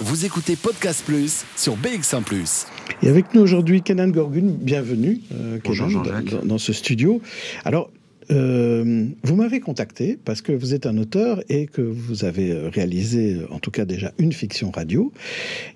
[0.00, 2.22] Vous écoutez Podcast Plus sur BX1⁇
[3.02, 7.20] Et avec nous aujourd'hui, Kenan Gorgun, bienvenue euh, Bonjour, Kenan, dans, dans ce studio.
[7.64, 7.90] Alors,
[8.30, 12.68] euh, vous m'avez contacté parce que vous êtes un auteur et que vous avez euh,
[12.70, 15.12] réalisé, euh, en tout cas déjà, une fiction radio.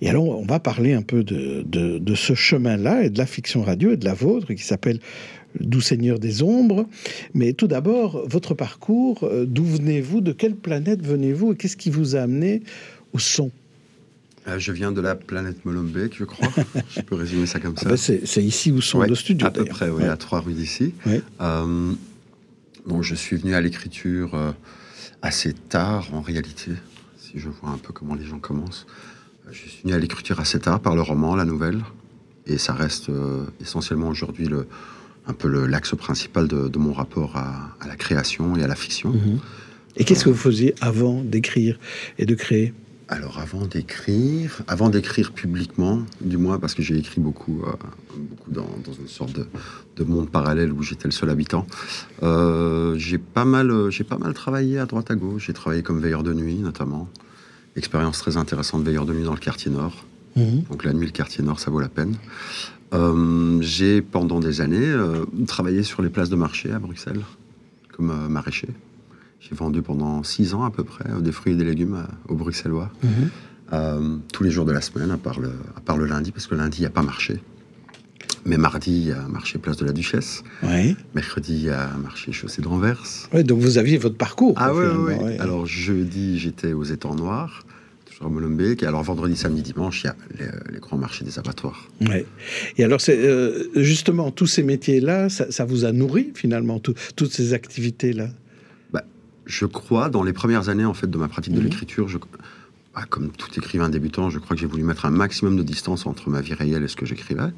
[0.00, 3.26] Et alors, on va parler un peu de, de- de ce chemin-là et de la
[3.26, 4.98] fiction radio et de la vôtre qui s'appelle
[5.60, 6.86] Doux Seigneur des Ombres.
[7.34, 12.16] Mais tout d'abord, votre parcours, d'où venez-vous De quelle planète venez-vous Et qu'est-ce qui vous
[12.16, 12.62] a amené
[13.12, 13.50] au son
[14.46, 16.48] Euh, je viens de la planète Molenbeek, je crois?
[16.90, 17.88] je peux résumer ça comme Ah ça.
[18.12, 19.46] ben, C'est ici où sont Ouais, nos studios.
[19.46, 20.08] À peu près, oui, Ouais.
[20.08, 20.94] à trois rues d'ici.
[21.06, 21.20] Ouais.
[21.40, 21.92] Euh,
[22.86, 24.52] bon, je suis venu à l'écriture euh,
[25.22, 26.72] assez tard, en réalité,
[27.18, 28.86] si je vois un peu comment les gens commencent.
[29.50, 31.80] Je suis venu à l'écriture assez tard par le roman, la nouvelle.
[32.46, 34.66] Et ça reste euh, essentiellement aujourd'hui le,
[35.26, 38.74] un peu l'axe principal de, de mon rapport à, à la création et à la
[38.74, 39.10] fiction.
[39.10, 39.38] Mhm.
[39.96, 41.78] Et qu'est-ce que vous faisiez avant d'écrire
[42.18, 42.72] et de créer?
[43.10, 47.72] Alors avant d'écrire, avant d'écrire publiquement, du moins parce que j'ai écrit beaucoup, euh,
[48.18, 49.46] beaucoup dans, dans une sorte de,
[49.96, 51.66] de monde parallèle où j'étais le seul habitant,
[52.22, 55.46] euh, j'ai pas mal, euh, j'ai pas mal travaillé à droite à gauche.
[55.46, 57.08] J'ai travaillé comme veilleur de nuit notamment,
[57.76, 60.04] expérience très intéressante veilleur de nuit dans le quartier nord.
[60.36, 60.64] Mhm.
[60.70, 62.14] Donc la nuit, le quartier nord, ça vaut la peine.
[62.92, 64.94] Euh, j'ai pendant des années
[65.46, 67.22] travaillé sur les places de marché à Bruxelles
[67.90, 68.68] comme maraîcher.
[69.40, 72.34] J'ai vendu pendant six ans à peu près des fruits et des légumes euh, aux
[72.34, 72.90] Bruxellois.
[73.02, 73.10] Mhm.
[73.72, 76.46] Euh, tous les jours de la semaine, à part le, à part le lundi, parce
[76.46, 77.38] que lundi, il n'y a pas marché.
[78.46, 80.42] Mais mardi, il y a marché Place de la Duchesse.
[81.14, 83.02] Mercredi, il y a marché Chaussée de Renvers.
[83.34, 84.54] Ouais, donc vous aviez votre parcours.
[84.56, 85.38] Ah ouais.
[85.38, 87.66] Alors jeudi, j'étais aux étangs noirs,
[88.06, 88.82] toujours à Molenbeek.
[88.82, 91.88] Et alors vendredi, samedi, dimanche, il y a les, les grands marchés des abattoirs.
[92.00, 92.24] Ouais.
[92.78, 96.94] Et alors, c'est euh, justement, tous ces métiers-là, ça, ça vous a nourri finalement, tout-
[97.16, 98.30] toutes ces activités-là?
[99.48, 101.64] Je crois, dans les premières années en fait de ma pratique de Mhm.
[101.64, 102.18] l'écriture, je,
[102.94, 106.06] ah, comme tout écrivain débutant, je crois que j'ai voulu mettre un maximum de distance
[106.06, 107.50] entre ma vie réelle et ce que j'écrivais.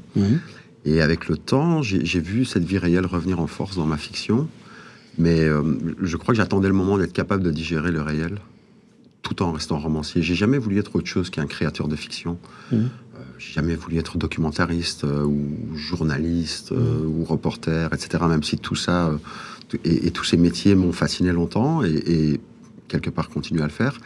[0.87, 4.49] Et avec le temps, j'ai vu cette vie réelle revenir en force dans ma fiction.
[5.19, 5.63] Mais euh,
[6.01, 8.39] je crois que j'attendais le moment d'être capable de digérer le réel,
[9.23, 10.23] tout en restant romancier.
[10.23, 12.39] J'ai jamais voulu être autre chose qu'un créateur de fiction.
[12.73, 12.79] Mhm.
[12.79, 12.89] Euh,
[13.39, 18.25] j'ai jamais voulu être documentariste euh, ou journaliste euh, ou reporter, etc.
[18.29, 19.11] Même si tout ça
[19.85, 22.41] et, et tous ces métiers m'ont fasciné longtemps et, et
[22.89, 23.99] quelque part continuent à le faire.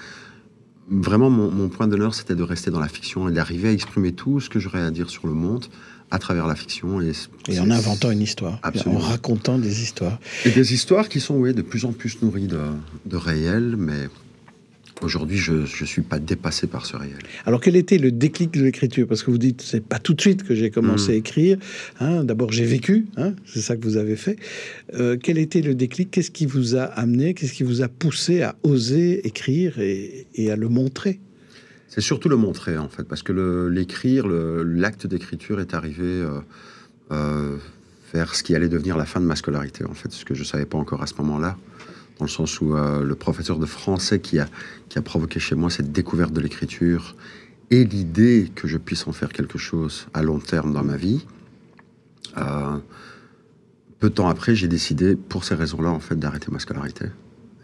[0.91, 4.13] Vraiment, mon, mon point d'honneur, c'était de rester dans la fiction et d'arriver à exprimer
[4.13, 5.65] tout ce que j'aurais à dire sur le monde
[6.11, 7.01] à travers la fiction.
[7.01, 7.13] Et,
[7.49, 9.01] Et en inventant une histoire, Absolument.
[9.01, 10.19] en racontant des histoires.
[10.45, 12.61] Et des histoires qui sont oui, de plus en plus nourries de,
[13.07, 14.09] de réel, mais
[15.03, 17.19] aujourd'hui, je ne suis pas dépassé par ce réel.
[17.47, 19.07] Alors, quel était le déclic de l'écriture?
[19.07, 21.15] Parce que vous dites, c'est pas tout de suite que j'ai commencé Mhm.
[21.15, 21.59] à écrire.
[22.01, 22.25] hein.
[22.25, 24.37] D'abord, j'ai vécu, hein, c'est ça que vous avez fait.
[24.95, 26.11] Euh, quel était le déclic?
[26.11, 27.35] Qu'est-ce qui vous a amené?
[27.35, 31.21] Qu'est-ce qui vous a poussé à oser écrire et, et à le montrer?
[31.89, 36.41] C'est surtout le montrer, en fait, parce que l'écrire, l'acte d'écriture est arrivé euh,
[37.13, 37.57] euh,
[38.13, 40.41] vers ce qui allait devenir la fin de ma scolarité, en fait, ce que je
[40.41, 41.57] ne savais pas encore à ce moment-là,
[42.19, 44.47] dans le sens où euh, le professeur de français qui a,
[44.89, 47.17] qui a provoqué chez moi cette découverte de l'écriture
[47.71, 51.27] et l'idée que je puisse en faire quelque chose à long terme dans ma vie,
[52.37, 52.77] euh,
[53.99, 57.07] peu de temps après, j'ai décidé, pour ces raisons-là, en fait, d'arrêter ma scolarité.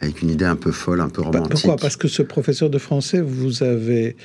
[0.00, 1.52] Avec une idée un peu folle, un peu romantique.
[1.52, 1.76] Pourquoi?
[1.76, 4.16] Parce que ce professeur de français vous avez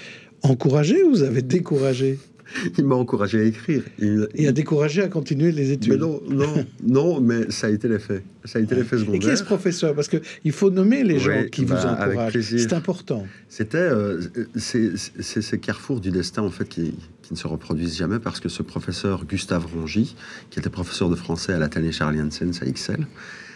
[0.42, 2.18] encouragé ou vous avez découragé?
[2.78, 3.84] Il m'a encouragé à écrire.
[4.00, 7.70] Il- Et à découragé à continuer les études Mais non, non, non, mais ça a
[7.70, 8.24] été l'effet.
[8.44, 9.22] Ça a été l'effet Et secondaire.
[9.22, 9.96] qui est ce professeur?
[9.96, 12.40] Parce qu'il faut nommer les gens Oui, qui bah, vous avec encouragent.
[12.42, 13.26] C'est important.
[13.50, 14.22] C'était euh,
[14.56, 18.50] c'est ces carrefours du destin en fait qui, qui ne se reproduisent jamais parce que
[18.50, 20.16] ce professeur Gustave Rongy,
[20.52, 23.08] qui était professeur de français à l'atelier Charlie Hansens à XL,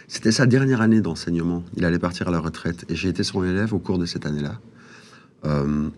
[0.08, 1.62] c'était sa dernière année d'enseignement.
[1.76, 4.26] Il allait partir à la retraite et j'ai été son élève au cours de cette
[4.26, 4.58] année-là.
[5.44, 5.88] Euh,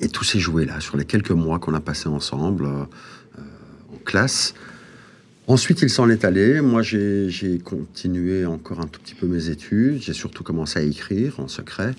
[0.00, 2.84] et tout s'est joué là sur les quelques mois qu'on a passés ensemble euh,
[3.38, 3.42] euh,
[3.94, 4.54] en classe.
[5.46, 6.60] Ensuite, il s'en est allé.
[6.60, 10.02] Moi, j'ai continué encore un tout petit peu mes études.
[10.02, 11.94] J'ai surtout commencé à écrire en secret.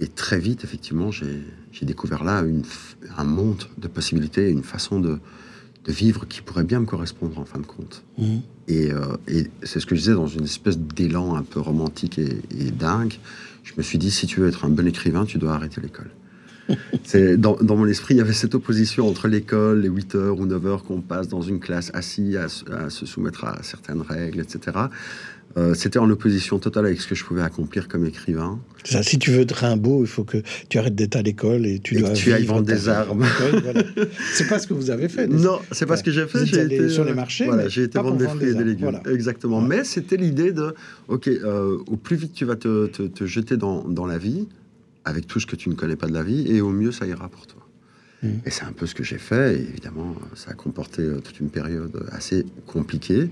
[0.00, 1.46] Et très vite, effectivement, j'ai
[1.82, 2.62] découvert là une
[3.16, 5.18] un monde de possibilités, une façon de,
[5.84, 8.02] de vivre qui pourrait bien me correspondre en fin de compte.
[8.68, 12.18] Et, euh, et c'est ce que je disais dans une espèce d'élan un peu romantique
[12.18, 13.14] et, et dingue.
[13.62, 16.10] Je me suis dit, si tu veux être un bon écrivain, tu dois arrêter l'école.
[17.04, 20.38] C'est dans, dans mon esprit, il y avait cette opposition entre l'école, les 8 heures
[20.38, 23.62] ou 9 heures qu'on passe dans une classe assis à, se- à se soumettre à
[23.62, 24.76] certaines règles, etc.
[25.56, 28.58] Euh, C'était en opposition totale avec ce que je pouvais accomplir comme écrivain.
[28.82, 30.38] Ça, si tu veux être Rimbaud, il faut que
[30.68, 33.24] tu arrêtes d'être à l'école et tu Et dois que tu ailles vendre des armes.
[33.62, 33.82] Voilà.
[34.32, 35.28] C'est pas ce que vous avez fait.
[35.28, 35.98] Non, c'est pas Ouais.
[35.98, 36.44] ce que j'ai fait.
[36.44, 38.90] J'ai été sur euh, les marchés, Voilà, j'ai été vendre des fruits et des légumes.
[38.90, 39.02] Voilà.
[39.12, 39.60] Exactement.
[39.60, 39.68] Ouais.
[39.68, 40.74] Mais c'était l'idée de,
[41.06, 44.48] ok, euh, au plus vite tu vas te, te- te jeter dans, dans la vie,
[45.04, 47.06] avec tout ce que tu ne connais pas de la vie, et au mieux, ça
[47.06, 47.66] ira pour toi.
[48.22, 48.28] Mmh.
[48.46, 51.40] Et c'est un peu ce que j'ai fait, et évidemment, ça a comporté euh, toute
[51.40, 53.30] une période assez compliquée,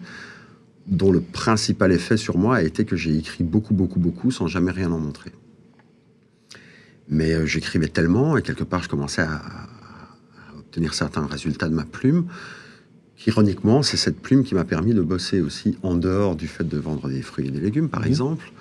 [0.86, 4.46] dont le principal effet sur moi a été que j'ai écrit beaucoup, beaucoup, beaucoup, sans
[4.46, 5.32] jamais rien en montrer.
[7.08, 9.42] Mais euh, j'écrivais tellement, et quelque part, je commençais à,
[10.58, 12.26] obtenir certains résultats de ma plume,
[13.16, 16.78] qu'ironiquement, c'est cette plume qui m'a permis de bosser aussi en dehors du fait de
[16.78, 18.06] vendre des fruits et des légumes, par mmh.
[18.06, 18.52] exemple.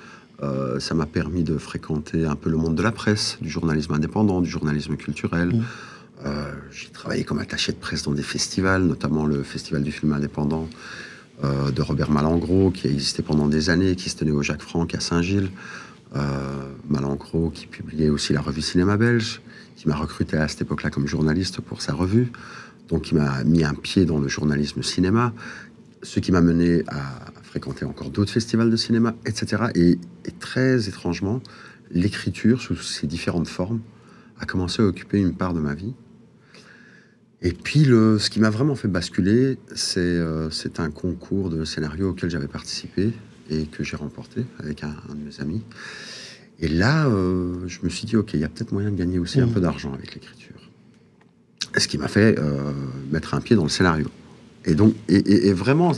[0.43, 3.93] Euh, ça m'a permis de fréquenter un peu le monde de la presse, du journalisme
[3.93, 5.49] indépendant, du journalisme culturel.
[5.49, 5.63] Mmh.
[6.25, 10.13] Euh, j'ai travaillé comme attaché de presse dans des festivals, notamment le Festival du film
[10.13, 10.67] indépendant
[11.43, 14.61] euh, de Robert Malangro, qui a existé pendant des années, qui se tenait au Jacques
[14.61, 15.49] Franck à Saint-Gilles.
[16.89, 19.41] Malangro qui publiait aussi la revue Cinéma Belge,
[19.77, 22.33] qui m'a recruté à cette époque-là comme journaliste pour sa revue,
[22.89, 25.31] donc qui m'a mis un pied dans le journalisme cinéma,
[26.03, 29.63] ce qui m'a mené à fréquenter encore d'autres festivals de cinéma, etc.
[29.75, 29.97] Et,
[30.39, 31.41] très étrangement,
[31.91, 33.81] l'écriture sous ses différentes formes
[34.39, 35.93] a commencé à occuper une part de ma vie.
[37.41, 42.11] Et puis, le, ce qui m'a vraiment fait basculer, c'est euh, un concours de scénario
[42.11, 43.11] auquel j'avais participé
[43.49, 45.61] et que j'ai remporté avec un, de mes amis.
[46.59, 49.19] Et là, euh, je me suis dit, OK, il y a peut-être moyen de gagner
[49.19, 49.53] aussi un mmh.
[49.53, 50.55] peu d'argent avec l'écriture.
[51.77, 52.71] Ce qui m'a fait euh,
[53.11, 54.07] mettre un pied dans le scénario.
[54.63, 55.91] Et donc, et vraiment,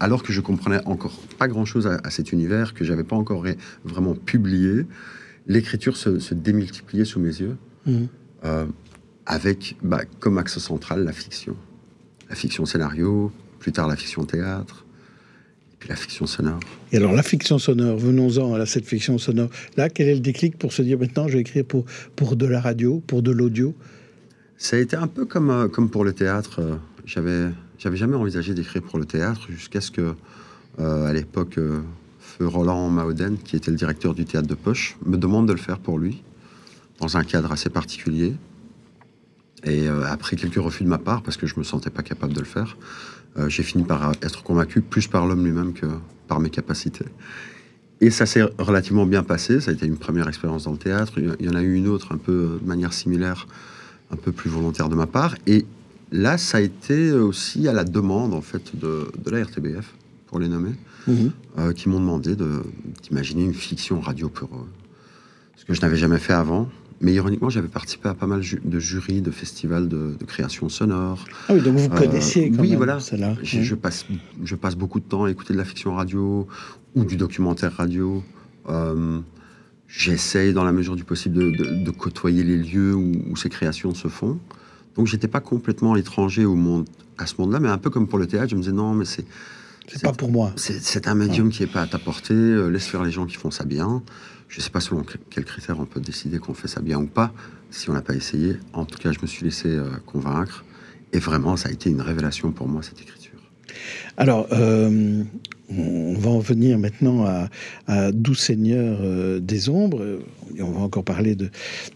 [0.00, 3.44] alors que je comprenais encore pas grand-chose à, cet univers, que j'avais pas encore
[3.84, 4.86] vraiment publié,
[5.46, 7.56] l'écriture se, démultipliait sous mes yeux,
[7.86, 8.04] mmh.
[8.44, 8.66] euh,
[9.24, 11.56] avec bah, comme axe central la fiction.
[12.28, 14.84] La fiction scénario, plus tard la fiction théâtre,
[15.72, 16.60] et puis la fiction sonore.
[16.92, 19.50] Et alors la fiction sonore, venons-en à cette fiction sonore.
[19.76, 21.84] Là, quel est le déclic pour se dire maintenant je vais écrire pour,
[22.16, 23.74] pour de la radio, pour de l'audio?
[24.58, 26.60] Ça a été un peu comme, euh, comme pour le théâtre.
[26.60, 30.14] Euh, j'avais j'avais jamais envisagé d'écrire pour le théâtre jusqu'à ce que,
[30.78, 31.80] euh, à l'époque, euh,
[32.40, 35.78] Roland Mauden, qui était le directeur du théâtre de Poche, me demande de le faire
[35.78, 36.22] pour lui,
[37.00, 38.34] dans un cadre assez particulier.
[39.64, 42.32] Et euh, après quelques refus de ma part, parce que je me sentais pas capable
[42.32, 42.76] de le faire,
[43.48, 45.84] j'ai fini par être convaincu plus par l'homme lui-même que
[46.26, 47.04] par mes capacités.
[48.00, 49.60] Et ça s'est relativement bien passé.
[49.60, 51.18] Ça a été une première expérience dans le théâtre.
[51.18, 53.46] Il y en a eu une autre un peu de manière similaire,
[54.10, 55.34] un peu plus volontaire de ma part.
[55.46, 55.66] Et
[56.12, 59.94] Là, ça a été aussi à la demande en fait de, la RTBF,
[60.26, 60.72] pour les nommer,
[61.06, 61.32] mhm.
[61.58, 62.36] euh, qui m'ont demandé
[63.02, 64.68] d'imaginer une fiction radio pour eux.
[65.56, 66.68] Ce que je n'avais jamais fait avant.
[67.00, 71.24] Mais ironiquement, j'avais participé à pas mal de jurys, de festivals de, création sonore.
[71.48, 72.98] Ah oui, donc vous euh, connaissiez quand oui, même voilà.
[73.42, 74.06] Je, passe,
[74.42, 76.46] je passe beaucoup de temps à écouter de la fiction radio
[76.94, 78.22] ou du documentaire radio.
[78.68, 79.20] Euh,
[79.88, 84.38] j'essaye, dans la mesure du possible, de, côtoyer les lieux où, ces créations se font.
[84.96, 86.88] Donc j'étais pas complètement étranger au monde,
[87.18, 89.04] à ce monde-là, mais un peu comme pour le théâtre, je me disais non, mais
[89.04, 89.24] c'est
[89.88, 90.52] c'est pas pour moi.
[90.56, 92.34] C'est un médium qui est pas à ta portée.
[92.34, 94.02] Euh, laisse faire les gens qui font ça bien.
[94.48, 97.32] Je sais pas selon quels critères on peut décider qu'on fait ça bien ou pas,
[97.70, 98.58] si on n'a pas essayé.
[98.72, 100.64] En tout cas, je me suis laissé euh, convaincre.
[101.12, 103.25] Et vraiment, ça a été une révélation pour moi, cette écriture.
[104.16, 105.22] Alors, euh,
[105.68, 107.48] on va en venir maintenant à,
[107.86, 110.20] à Doux Seigneur euh, des Ombres.
[110.56, 111.50] Et on va encore parler de,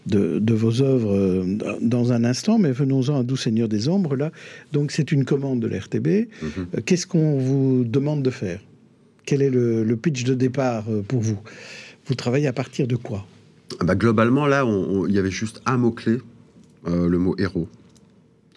[0.05, 4.15] de, vos œuvres euh, dans un instant, mais venons-en à Doux Seigneur des Ombres.
[4.15, 4.31] Là,
[4.73, 6.07] donc c'est une commande de l'RTB.
[6.07, 6.49] Mhm.
[6.75, 8.59] Euh, qu'est-ce qu'on vous demande de faire?
[9.25, 11.39] Quel est le, pitch de départ pour vous?
[12.07, 13.25] Vous travaillez à partir de quoi?
[13.79, 14.65] Ah bah, Globalement, là,
[15.07, 16.17] il y avait juste un mot-clé,
[16.85, 17.69] le mot héros.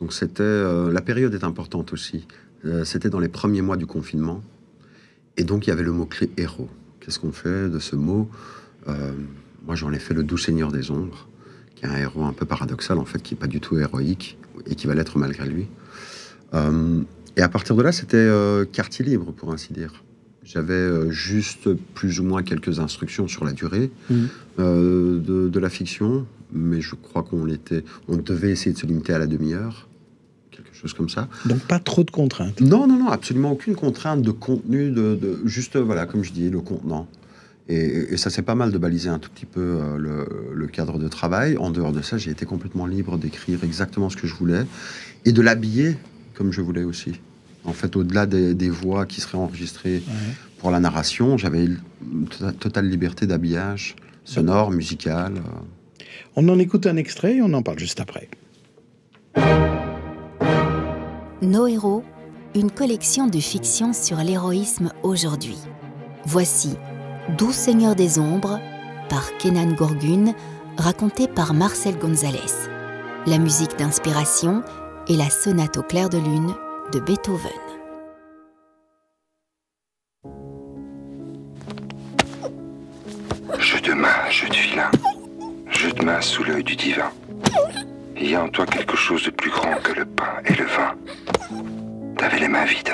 [0.00, 0.43] Donc c'était
[0.91, 2.27] la période est importante aussi.
[2.85, 4.43] C'était dans les premiers mois du confinement.
[5.37, 6.69] Et donc, il y avait le mot-clé héros.
[7.01, 8.31] Qu'est-ce qu'on fait de ce mot?
[8.89, 9.13] Euh,
[9.67, 11.29] Moi, j'en ai fait le doux seigneur des ombres,
[11.75, 14.39] qui est un héros un peu paradoxal, en fait, qui n'est pas du tout héroïque,
[14.67, 15.67] et qui va l'être malgré lui.
[16.55, 17.01] Euh,
[17.37, 20.05] et à partir de là, c'était euh, quartier libre, pour ainsi dire.
[20.44, 24.25] J'avais juste plus ou moins quelques instructions sur la durée mmh.
[24.59, 29.15] de, de, la fiction, mais je crois qu'on était, on devait essayer de se limiter
[29.15, 29.89] à la demi-heure
[30.93, 31.29] comme ça.
[31.46, 32.60] Donc pas trop de contraintes.
[32.60, 36.60] Non, non, non, absolument aucune contrainte de contenu, de, juste, voilà, comme je dis, le
[36.60, 37.06] contenant.
[37.69, 41.08] Et, ça, c'est pas mal de baliser un tout petit peu euh, le, cadre de
[41.08, 41.56] travail.
[41.56, 44.67] En dehors de ça, j'ai été complètement libre d'écrire exactement ce que je voulais
[45.24, 45.96] et de l'habiller
[46.34, 47.12] comme je voulais aussi.
[47.64, 50.03] En fait, au-delà des, voix qui seraient enregistrées
[50.58, 52.26] pour la narration, j'avais une
[52.58, 55.34] totale liberté d'habillage sonore, musical.
[55.36, 56.05] Euh.
[56.36, 58.29] On en écoute un extrait et on en parle juste après.
[61.43, 62.05] Nos héros,
[62.55, 65.58] une collection de fiction sur l'héroïsme aujourd'hui.
[66.24, 66.76] Voici
[67.36, 68.60] Doux Seigneur des Ombres
[69.08, 70.32] par Kenan Gorgun,
[70.79, 72.69] raconté par Marcel Gonzalez.
[73.26, 74.62] La musique d'inspiration
[75.08, 76.55] est la sonate au clair de lune
[76.93, 77.50] de Beethoven.
[83.58, 84.91] Jeu de main, jeu de vilain.
[85.69, 87.10] jeu de main sous l'œil du divin.
[88.27, 90.65] Il y a en toi quelque chose de plus grand que le pain et le
[90.65, 90.95] vin.
[92.17, 92.89] T'avais les mains vides,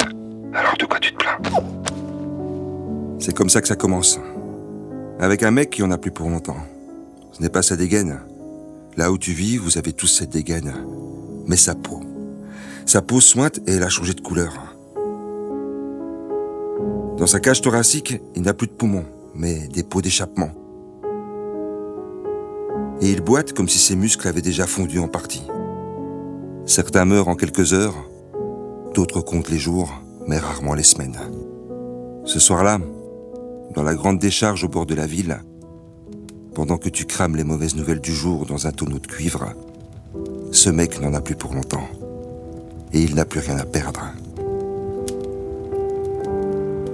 [0.53, 1.39] alors de quoi tu te plains?
[3.21, 4.19] C'est comme ça que ça commence.
[5.21, 6.57] Avec un mec qui en a plus pour longtemps.
[7.31, 8.19] Ce n'est pas sa dégaine.
[8.97, 10.75] Là où tu vis, vous avez tous cette dégaine.
[11.47, 12.01] Mais sa peau.
[12.85, 14.53] Sa peau sointe et elle a changé de couleur.
[17.19, 19.07] Dans sa cage thoracique, il n'a plus de poumons,
[19.37, 20.51] mais des pots d'échappement.
[23.01, 25.43] Et il boite comme si ses muscles avaient déjà fondu en partie.
[26.67, 27.97] Certains meurent en quelques heures,
[28.95, 29.91] d'autres comptent les jours,
[30.27, 31.19] mais rarement les semaines.
[32.25, 32.79] Ce soir-là,
[33.75, 35.41] dans la grande décharge au bord de la ville,
[36.55, 39.55] pendant que tu crames les mauvaises nouvelles du jour dans un tonneau de cuivre,
[40.53, 41.89] ce mec n'en a plus pour longtemps.
[42.93, 44.13] Et il n'a plus rien à perdre.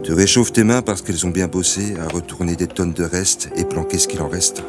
[0.03, 3.51] Tu réchauffes tes mains parce qu'elles ont bien bossé à retourner des tonnes de restes
[3.57, 4.63] et planquer ce qu'il en reste.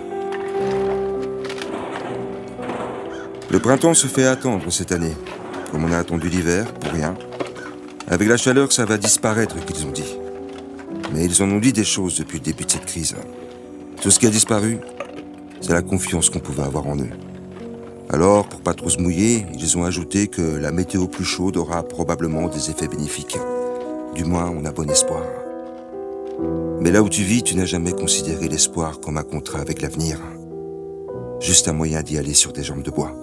[3.50, 5.16] Le printemps se fait attendre cette année,
[5.72, 7.16] comme on a attendu l'hiver, pour rien.
[8.10, 10.18] Avec la chaleur, ça va disparaître, qu'ils ont dit.
[11.14, 13.16] Mais ils en ont dit des choses depuis le début de cette crise.
[14.02, 14.80] Tout ce qui a disparu,
[15.62, 17.10] c'est la confiance qu'on pouvait avoir en eux.
[18.10, 21.84] Alors, pour pas trop se mouiller, ils ont ajouté que la météo plus chaude aura
[21.84, 23.38] probablement des effets bénéfiques.
[24.14, 25.24] Du moins, on a bon espoir.
[26.82, 30.20] Mais là où tu vis, tu n'as jamais considéré l'espoir comme un contrat avec l'avenir.
[31.40, 33.16] Juste un moyen d'y aller sur des jambes de bois.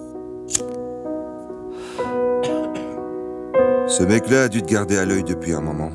[3.97, 5.89] Ce mec-là a dû te garder à l'œil depuis un moment.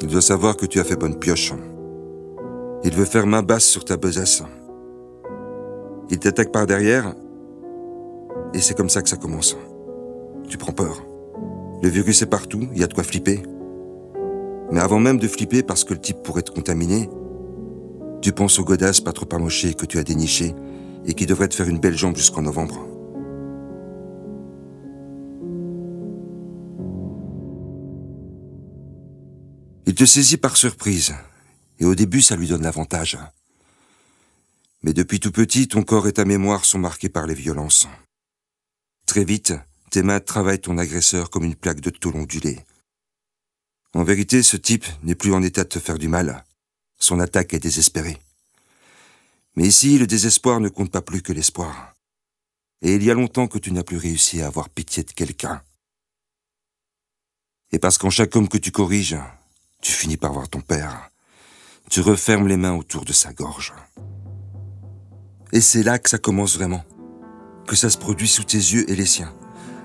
[0.00, 1.52] Il doit savoir que tu as fait bonne pioche.
[2.82, 4.42] Il veut faire main basse sur ta besace.
[6.08, 7.14] Il t'attaque par derrière.
[8.54, 9.54] Et c'est comme ça que ça commence.
[10.48, 11.04] Tu prends peur.
[11.82, 13.42] Le virus est partout, il y a de quoi flipper.
[14.70, 17.10] Mais avant même de flipper parce que le type pourrait te contaminer,
[18.22, 20.54] tu penses aux godasses pas trop amochées que tu as dénichées
[21.04, 22.91] et qui devraient te faire une belle jambe jusqu'en novembre.
[29.92, 31.14] Il te saisit par surprise,
[31.78, 33.18] et au début ça lui donne l'avantage.
[34.82, 37.88] Mais depuis tout petit, ton corps et ta mémoire sont marqués par les violences.
[39.04, 39.52] Très vite,
[39.90, 42.64] tes mains travaillent ton agresseur comme une plaque de tôle ondulée.
[43.92, 46.42] En vérité, ce type n'est plus en état de te faire du mal.
[46.98, 48.18] Son attaque est désespérée.
[49.56, 51.94] Mais ici, le désespoir ne compte pas plus que l'espoir.
[52.80, 55.62] Et il y a longtemps que tu n'as plus réussi à avoir pitié de quelqu'un.
[57.72, 59.18] Et parce qu'en chaque homme que tu corriges,
[59.82, 61.10] tu finis par voir ton père.
[61.90, 63.74] Tu refermes les mains autour de sa gorge.
[65.52, 66.84] Et c'est là que ça commence vraiment.
[67.66, 69.34] Que ça se produit sous tes yeux et les siens,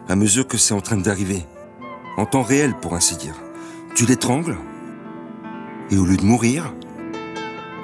[0.08, 1.44] à mesure que c'est en train d'arriver.
[2.16, 3.36] En temps réel, pour ainsi dire.
[3.96, 4.58] Tu l'étrangles,
[5.90, 6.74] et au lieu de mourir,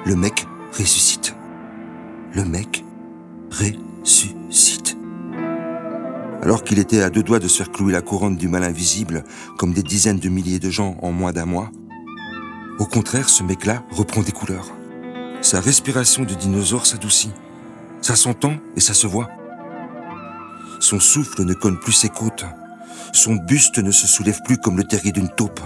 [0.06, 1.34] le mec ressuscite.
[2.32, 2.84] Le mec
[3.50, 4.96] ressuscite.
[6.42, 9.24] Alors qu'il était à deux doigts de se faire clouer la couronne du mal invisible,
[9.58, 11.70] comme des dizaines de milliers de gens en moins d'un mois,
[12.78, 14.72] au contraire, ce mec-là reprend des couleurs.
[15.42, 17.30] Sa respiration de dinosaure s'adoucit.
[18.02, 19.28] Ça s'entend et ça se voit.
[20.80, 22.44] Son souffle ne cogne plus ses côtes.
[23.12, 25.60] Son buste ne se soulève plus comme le terrier d'une taupe.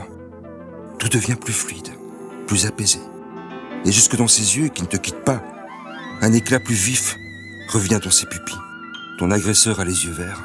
[0.98, 1.88] Tout devient plus fluide,
[2.46, 2.98] plus apaisé.
[3.84, 5.42] Et jusque dans ses yeux qui ne te quittent pas,
[6.20, 7.16] un éclat plus vif
[7.72, 8.58] revient dans ses pupilles.
[9.18, 10.42] Ton agresseur a les yeux verts.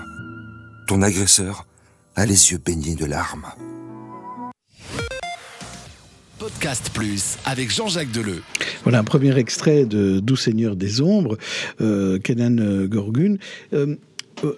[0.88, 1.66] Ton agresseur
[2.16, 3.48] a les yeux baignés de larmes.
[6.44, 8.42] Podcast Plus avec Jean-Jacques Deleu.
[8.84, 11.38] Voilà un premier extrait de Doux Seigneur des Ombres,
[11.80, 13.36] euh, Kenan Gorgun.
[13.72, 13.96] Euh,
[14.44, 14.52] euh,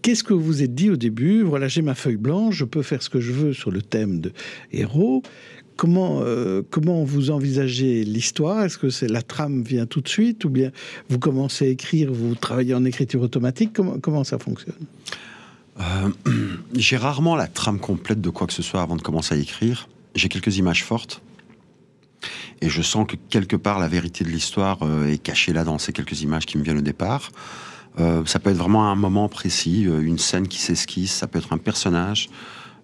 [0.00, 1.42] Qu'est-ce que vous êtes dit au début?
[1.42, 4.20] Voilà, j'ai ma feuille blanche, je peux faire ce que je veux sur le thème
[4.20, 4.30] de
[4.70, 5.24] héros.
[5.74, 8.62] Comment, euh, comment vous envisagez l'histoire?
[8.64, 10.70] Est-ce que c'est la trame vient tout de suite ou bien
[11.08, 13.72] vous commencez à écrire, vous travaillez en écriture automatique?
[13.74, 14.86] Comment, comment ça fonctionne?
[15.80, 16.10] Euh,
[16.76, 19.88] J'ai rarement la trame complète de quoi que ce soit avant de commencer à écrire.
[20.14, 21.22] J'ai quelques images fortes.
[22.60, 25.78] Et je sens que quelque part la vérité de l'histoire euh, est cachée là dans
[25.78, 27.30] ces quelques images qui me viennent au départ.
[28.00, 31.38] Euh, ça peut être vraiment un moment précis, euh, une scène qui s'esquisse, ça peut
[31.38, 32.30] être un personnage.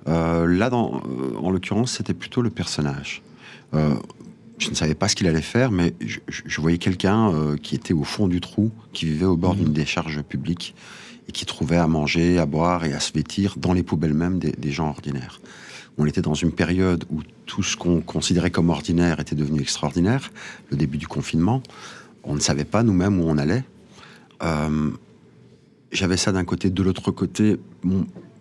[0.07, 1.03] Là, dans,
[1.41, 3.23] en l'occurrence, c'était plutôt le personnage.
[3.75, 7.33] Je ne savais pas ce qu'il allait faire, mais je, voyais quelqu'un
[7.63, 10.75] qui était au fond du trou, qui vivait au bord d'une décharge publique
[11.29, 14.39] et qui trouvait à manger, à boire et à se vêtir dans les poubelles même
[14.39, 15.39] des, des gens ordinaires.
[16.01, 20.33] On était dans une période où tout ce qu'on considérait comme ordinaire était devenu extraordinaire,
[20.71, 21.63] le début du confinement.
[22.25, 23.65] On ne savait pas nous-mêmes où on allait.
[24.43, 24.91] Euh,
[25.93, 27.61] J'avais ça d'un côté, de l'autre côté,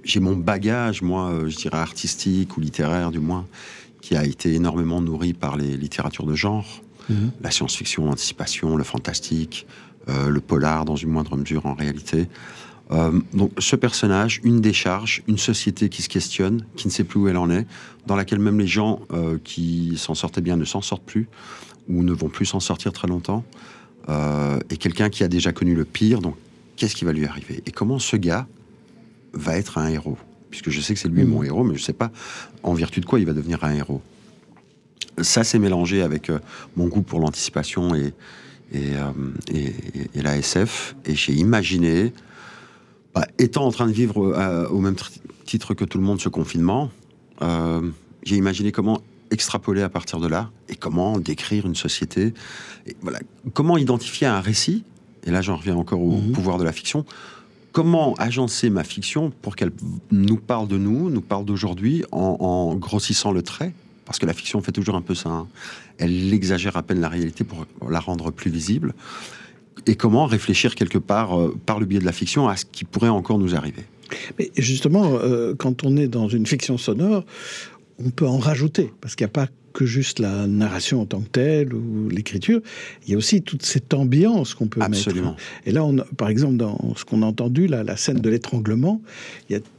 [0.06, 3.46] j'ai mon bagage, moi, euh, je dirais artistique ou littéraire du moins,
[4.00, 6.82] qui a été énormément nourri par les littératures de genre,
[7.42, 9.68] la science-fiction, l'anticipation, le fantastique,
[10.08, 12.30] euh, le polar dans une moindre mesure en réalité.
[12.92, 17.20] Euh, donc ce personnage, une décharge, une société qui se questionne, qui ne sait plus
[17.20, 17.68] où elle en est,
[18.08, 21.28] dans laquelle même les gens euh, qui s'en sortaient bien ne s'en sortent plus,
[21.88, 23.44] ou ne vont plus s'en sortir très longtemps,
[24.10, 26.36] euh, et quelqu'un qui a déjà connu le pire, donc
[26.78, 27.62] qu'est-ce qui va lui arriver?
[27.68, 28.48] Et comment ce gars
[29.34, 30.18] va être un héros?
[30.50, 31.30] Puisque je sais que c'est lui Mhm.
[31.30, 32.12] mon héros, mais je ne sais pas
[32.64, 34.02] en vertu de quoi il va devenir un héros.
[35.22, 36.32] Ça s'est mélangé avec
[36.76, 38.14] mon goût pour l'anticipation et,
[38.74, 38.94] et,
[39.54, 39.76] et-
[40.16, 42.14] et la SF, et j'ai imaginé,
[43.14, 45.10] bah, étant en train de vivre euh, au même tr-
[45.46, 46.92] titre que tout le monde ce confinement,
[47.42, 47.90] euh,
[48.24, 49.02] j'ai imaginé comment
[49.32, 52.34] extrapoler à partir de là et comment décrire une société.
[52.88, 53.20] Et voilà,
[53.54, 54.84] comment identifier un récit.
[55.26, 56.32] Et là, j'en reviens encore au Mhm.
[56.32, 57.06] pouvoir de la fiction.
[57.72, 59.72] Comment agencer ma fiction pour qu'elle
[60.12, 63.74] nous parle de nous, nous parle d'aujourd'hui, en, en grossissant le trait
[64.06, 65.30] Parce que la fiction fait toujours un peu ça.
[65.30, 65.48] hein.
[66.00, 68.96] Elle exagère à peine la réalité pour la rendre plus visible.
[69.86, 72.86] Et comment réfléchir quelque part, euh, par le biais de la fiction, à ce qui
[72.86, 73.84] pourrait encore nous arriver.
[74.38, 77.26] Mais justement, euh, quand on est dans une fiction sonore,
[78.04, 79.48] on peut en rajouter, parce qu'il n'y a pas
[79.80, 82.60] que juste la narration en tant que telle ou l'écriture,
[83.06, 85.32] il y a aussi toute cette ambiance qu'on peut Absolument.
[85.32, 85.42] mettre.
[85.66, 89.02] Et là, on, par exemple, dans ce qu'on a entendu, là, la scène de l'étranglement,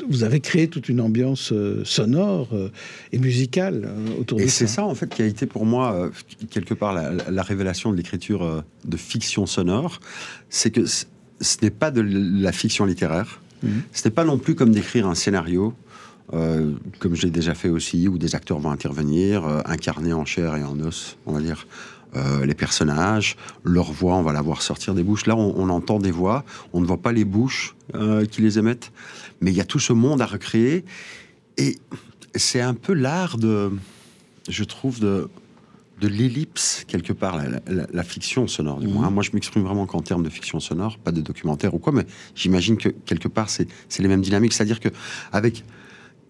[0.08, 2.70] vous avez créé toute une ambiance euh, sonore euh,
[3.12, 4.76] et musicale euh, autour Et de c'est ça.
[4.76, 6.10] ça, en fait, qui a été pour moi,
[6.48, 10.00] quelque part, la, la révélation de l'écriture de fiction sonore.
[10.48, 11.04] C'est que ce
[11.60, 13.42] n'est pas de la fiction littéraire.
[13.62, 13.82] Mhm.
[13.92, 15.74] Ce n'est pas non plus comme d'écrire un scénario,
[16.32, 20.24] euh, comme je l'ai déjà fait aussi, où des acteurs vont intervenir, euh, incarner en
[20.24, 21.66] chair et en os, on va dire,
[22.16, 25.26] euh, les personnages, leur voix, on va la voir sortir des bouches.
[25.26, 27.74] Là, on, on entend des voix, on ne voit pas les bouches
[28.30, 28.92] qui les émettent,
[29.40, 30.84] mais il y a tout ce monde à recréer.
[31.56, 31.76] Et
[32.36, 33.72] c'est un peu l'art de,
[34.48, 35.28] je trouve, de,
[36.00, 38.92] de l'ellipse, quelque part, la, la- la fiction sonore, du Mhm.
[38.94, 39.10] moins.
[39.10, 42.06] Moi, je m'exprime vraiment qu'en termes de fiction sonore, pas de documentaire ou quoi, mais
[42.36, 44.52] j'imagine que, quelque part, c'est c'est les mêmes dynamiques.
[44.52, 44.88] C'est-à-dire que
[45.32, 45.64] avec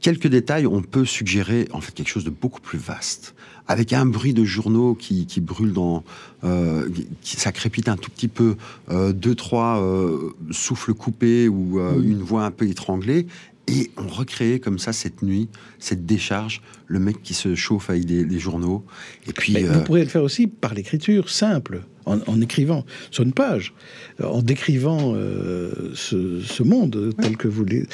[0.00, 3.34] quelques détails, on peut suggérer, en fait, quelque chose de beaucoup plus vaste.
[3.68, 6.02] Avec un bruit de journaux qui, qui brûle dans...
[6.42, 6.88] euh,
[7.22, 8.56] qui, ça crépite un tout petit peu,
[8.90, 13.26] euh, deux, trois euh, souffles coupés ou une voix un peu étranglée,
[13.68, 18.04] et on recréait comme ça cette nuit, cette décharge, le mec qui se chauffe avec
[18.04, 18.84] des, des journaux.
[19.28, 23.24] Et puis, Mais vous pourriez le faire aussi par l'écriture simple, en, en écrivant sur
[23.24, 23.72] une page,
[24.20, 27.86] euh, en décrivant euh, ce, ce monde tel que vous l'avez.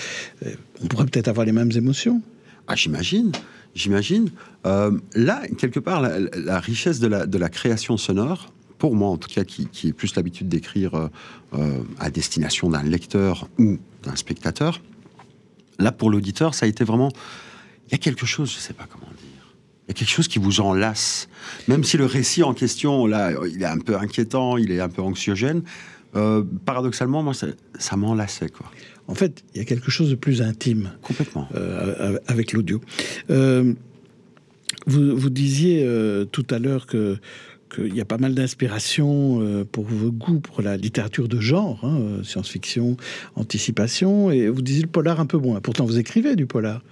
[0.44, 2.22] euh, On pourrait peut-être avoir les mêmes émotions.
[2.68, 3.32] ah, j'imagine,
[3.74, 4.30] j'imagine.
[4.66, 9.08] Euh, là, quelque part, la, la richesse de la, de la création sonore, pour moi
[9.08, 11.08] en tout cas, qui, qui ai plus l'habitude d'écrire
[11.54, 14.82] euh, à destination d'un lecteur ou d'un spectateur,
[15.78, 17.10] là, pour l'auditeur, ça a été vraiment...
[17.88, 19.35] Il y a quelque chose, je ne sais pas comment dire.
[19.86, 21.28] Il y a quelque chose qui vous enlace.
[21.68, 24.88] Même si le récit en question, là, il est un peu inquiétant, il est un
[24.88, 25.62] peu anxiogène,
[26.16, 27.46] euh, paradoxalement, moi, ça,
[27.78, 28.70] ça m'enlaçait, quoi.
[29.06, 31.48] En fait, il y a quelque chose de plus intime Complètement.
[31.54, 32.80] euh, avec l'audio.
[33.30, 33.74] Euh,
[34.86, 35.88] vous, vous disiez
[36.32, 37.16] tout à l'heure que
[37.74, 42.22] qu'il y a pas mal d'inspiration pour vos goûts pour la littérature de genre, hein,
[42.22, 42.96] science-fiction,
[43.34, 45.60] anticipation, et vous disiez le polar un peu moins.
[45.60, 46.82] Pourtant, vous écrivez du polar.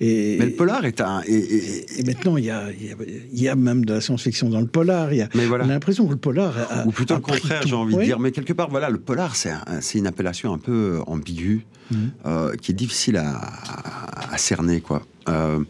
[0.00, 1.22] Et, Mais le polar est un...
[1.26, 2.96] et- et- et maintenant, il y a, y a-
[3.32, 5.12] y a même de la science-fiction dans le polar.
[5.12, 7.62] Y a, mais On a l'impression que le polar a, Ou plutôt a le contraire,
[7.66, 8.18] j'ai envie de dire.
[8.18, 12.10] Mais quelque part, voilà, le polar, c'est un- une appellation un peu ambiguë, Mhm.
[12.26, 15.06] euh, qui est difficile à, à- à cerner, quoi.
[15.28, 15.60] Euh,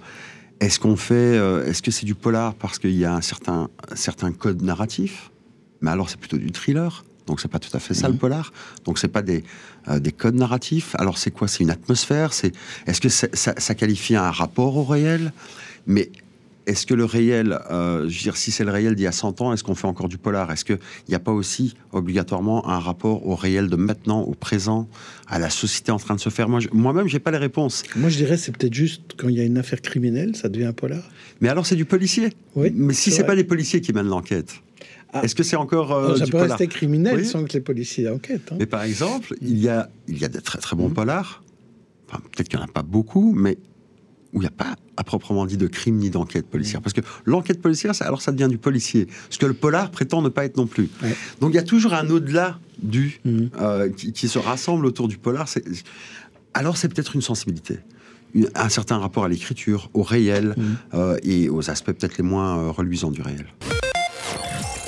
[0.60, 3.68] est-ce qu'on fait, euh, est-ce que c'est du polar parce qu'il y a un certain,
[3.90, 5.30] un certain code narratif?
[5.80, 7.04] Mais alors, c'est plutôt du thriller.
[7.26, 8.14] Donc c'est pas tout à fait ça Mhm.
[8.14, 8.52] le polar.
[8.84, 9.44] Donc c'est pas des,
[9.88, 10.94] euh, des codes narratifs.
[10.98, 11.48] Alors c'est quoi?
[11.48, 12.32] C'est une atmosphère?
[12.32, 12.52] C'est
[12.86, 15.32] est-ce que ça, ça- ça qualifie un rapport au réel?
[15.86, 16.10] Mais
[16.66, 19.12] est-ce que le réel, euh, je veux dire, si c'est le réel d'il y a
[19.12, 20.50] 100 ans, est-ce qu'on fait encore du polar?
[20.50, 20.78] Est-ce qu'il
[21.10, 24.88] n'y a pas aussi obligatoirement un rapport au réel de maintenant, au présent,
[25.28, 26.48] à la société en train de se faire?
[26.48, 27.82] Moi, je- Moi-même, j'ai pas les réponses.
[27.96, 30.64] Moi, je dirais c'est peut-être juste quand il y a une affaire criminelle, ça devient
[30.66, 31.02] un polar.
[31.42, 32.30] Mais alors, c'est du policier.
[32.54, 33.26] Oui, Mais si c'est c'est vrai.
[33.28, 34.54] pas les policiers qui mènent l'enquête,
[35.14, 35.22] Ah.
[35.24, 37.24] est-ce que c'est encore euh, Non, ça du peut polar rester criminel Oui.
[37.24, 38.50] sans que les policiers enquêtent.
[38.52, 38.56] hein.
[38.58, 40.94] Mais par exemple, il y a, il y a des très très bons Mhm.
[40.94, 41.42] polars,
[42.08, 43.56] enfin, peut-être qu'il n'y en a pas beaucoup, mais
[44.32, 46.82] où il n'y a pas à proprement dit de crime ni d'enquête policière.
[46.82, 49.06] Parce que l'enquête policière, ça- alors ça devient du policier.
[49.30, 50.88] Ce que le polar prétend ne pas être non plus.
[51.02, 51.14] Ouais.
[51.40, 53.50] Donc il y a toujours un au-delà du Mhm.
[53.60, 55.46] euh, qui, qui se rassemble autour du polar.
[55.48, 55.64] C'est-
[56.52, 57.78] Alors c'est peut-être une sensibilité.
[58.34, 60.56] Une- Un certain rapport à l'écriture, au réel
[60.94, 63.46] euh, et aux aspects peut-être les moins euh, reluisants du réel.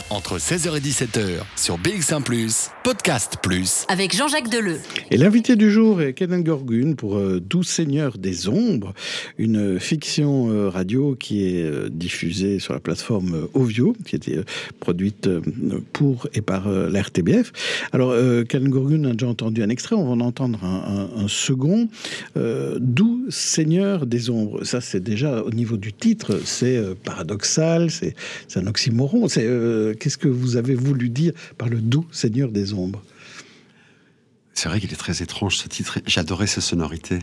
[0.08, 2.22] Entre 16h et 17h sur BX1⁇
[2.84, 3.84] Podcast Plus.
[3.88, 4.78] Avec Jean-Jacques Deleu.
[5.10, 8.94] Et l'invité du jour est Kenan Gorgun pour euh, Doux Seigneur des Ombres,
[9.36, 14.38] une fiction euh, radio qui est euh, diffusée sur la plateforme Ovio, qui était
[14.78, 15.28] produite
[15.92, 17.52] pour et par euh, la RTBF.
[17.92, 18.14] Alors,
[18.48, 21.88] Kenan Gorgun a déjà entendu un extrait, on va en entendre un, un- un second.
[22.36, 28.14] Doux Seigneur des Ombres, ça c'est déjà au niveau du titre, c'est paradoxal, c'est
[28.46, 29.26] c'est un oxymoron.
[29.28, 33.02] C'est, euh, Qu'est-ce que vous avez voulu dire par le Doux Seigneur des Ombres?
[34.54, 35.98] C'est vrai qu'il est très étrange ce titre.
[36.06, 37.18] J'adorais ses sonorités.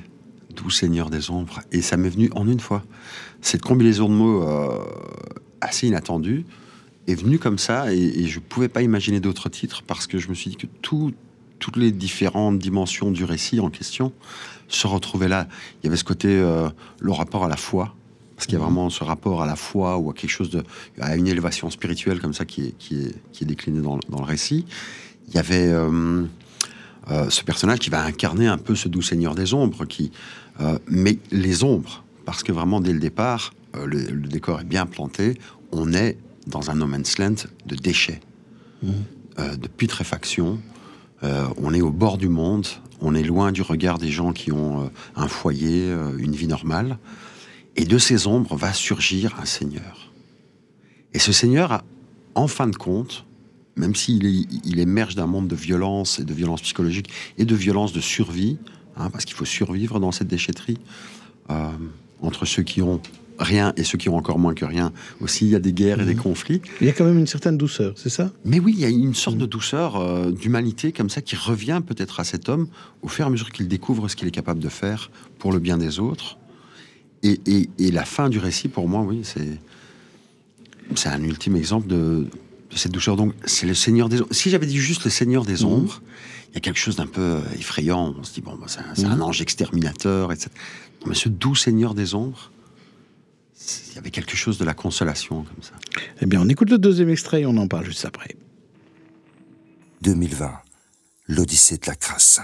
[0.55, 1.61] Doux Seigneur des Ombres.
[1.71, 2.83] Et ça m'est venu en une fois.
[3.41, 4.83] Cette combinaison de mots euh,
[5.61, 6.45] assez inattendue
[7.07, 10.29] est venue comme ça et, je ne pouvais pas imaginer d'autres titres parce que je
[10.29, 11.11] me suis dit que tout-
[11.59, 14.13] toutes les différentes dimensions du récit en question
[14.67, 15.47] se retrouvaient là.
[15.81, 16.69] Il y avait ce côté, euh,
[17.01, 17.95] le rapport à la foi.
[18.35, 20.63] Parce qu'il y a vraiment ce rapport à la foi ou à quelque chose de,
[20.99, 24.01] à une élévation spirituelle comme ça qui est, qui est, qui est déclinée dans, le-
[24.09, 24.65] dans le récit.
[25.29, 26.23] Il y avait euh,
[27.11, 30.11] euh, ce personnage qui va incarner un peu ce doux seigneur des ombres, qui,
[30.61, 34.65] euh, mais les ombres, parce que vraiment dès le départ, euh, le, le décor est
[34.65, 35.37] bien planté,
[35.71, 36.17] on est
[36.47, 38.19] dans un no man's land de déchets,
[39.39, 40.59] euh, de putréfaction,
[41.57, 42.67] on est au bord du monde,
[42.99, 46.97] on est loin du regard des gens qui ont un foyer, une vie normale,
[47.75, 50.11] et de ces ombres va surgir un seigneur.
[51.13, 51.83] Et ce seigneur, a,
[52.35, 53.25] en fin de compte,
[53.75, 57.55] même s'il est- il émerge d'un monde de violence et de violence psychologique et de
[57.55, 58.57] violence de survie,
[58.97, 60.77] hein, parce qu'il faut survivre dans cette déchetterie,
[61.49, 61.69] euh,
[62.21, 63.01] entre ceux qui ont
[63.39, 65.99] rien et ceux qui ont encore moins que rien, aussi il y a des guerres
[66.01, 66.61] et des conflits.
[66.81, 68.31] Il y a quand même une certaine douceur, c'est ça?
[68.45, 71.81] Mais oui, il y a une sorte de douceur, euh, d'humanité comme ça qui revient
[71.85, 72.67] peut-être à cet homme
[73.01, 75.09] au fur et à mesure qu'il découvre ce qu'il est capable de faire
[75.39, 76.37] pour le bien des autres.
[77.23, 79.57] Et, et- et la fin du récit, pour moi, oui, c'est
[80.95, 82.27] c'est un ultime exemple de,
[82.69, 83.15] de cette douceur.
[83.15, 84.33] Donc, c'est le Seigneur des Ombres.
[84.33, 86.01] Si j'avais dit juste le Seigneur des Ombres,
[86.51, 88.13] il y a quelque chose d'un peu euh, effrayant.
[88.19, 90.49] On se dit, bon, bah, c'est un, un ange exterminateur, etc.
[91.07, 92.51] Mais ce doux Seigneur des Ombres,
[93.89, 95.71] il y avait quelque chose de la consolation comme ça.
[96.21, 98.35] Eh bien, on écoute le deuxième extrait et on en parle juste après.
[100.01, 100.51] 2020,
[101.29, 102.41] l'Odyssée de la crasse.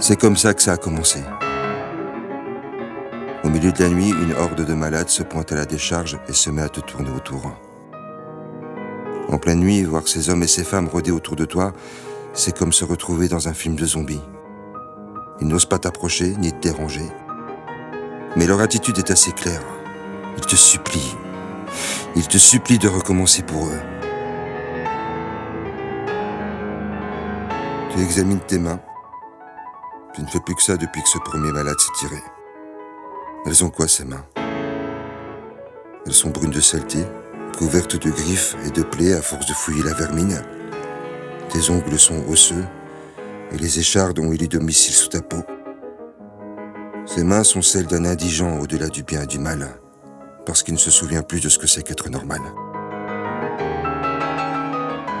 [0.00, 1.20] C'est comme ça que ça a commencé.
[3.44, 6.32] Au milieu de la nuit, une horde de malades se pointe à la décharge et
[6.32, 7.52] se met à te tourner autour.
[9.28, 11.72] En pleine nuit, voir ces hommes et ces femmes rôder autour de toi,
[12.32, 14.20] c'est comme se retrouver dans un film de zombies.
[15.40, 17.08] Ils n'osent pas t'approcher ni te déranger.
[18.36, 19.62] Mais leur attitude est assez claire.
[20.36, 21.16] Ils te supplient.
[22.16, 23.80] Ils te supplient de recommencer pour eux.
[27.94, 28.80] Tu examines tes mains.
[30.14, 32.22] Tu ne fais plus que ça depuis que ce premier malade s'est tiré.
[33.46, 34.24] Elles ont quoi ces mains?
[36.06, 37.04] Elles sont brunes de saleté,
[37.58, 40.40] couvertes de griffes et de plaies à force de fouiller la vermine.
[41.48, 42.64] Tes ongles sont osseux
[43.50, 45.42] et les échardes ont élu domicile sous ta peau.
[47.06, 49.68] Ces mains sont celles d'un indigent au-delà du bien et du mal,
[50.46, 52.40] parce qu'il ne se souvient plus de ce que c'est qu'être normal.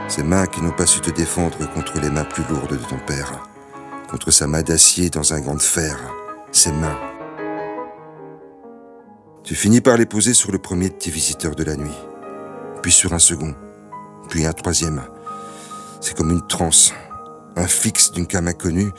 [0.06, 2.98] Ces mains qui n'ont pas su te défendre contre les mains plus lourdes de ton
[3.06, 3.42] père,
[4.14, 5.98] contre sa main d'acier dans un gant de fer,
[6.52, 6.96] ces mains.
[9.42, 11.98] Tu finis par les poser sur le premier de tes visiteurs de la nuit,
[12.80, 13.56] puis sur un second,
[14.28, 15.02] puis un troisième.
[16.00, 16.94] C'est comme une transe,
[17.56, 18.92] un fixe d'une cam inconnue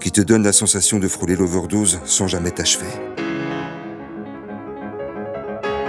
[0.00, 2.88] qui te donne la sensation de frôler l'overdose sans jamais t'achever.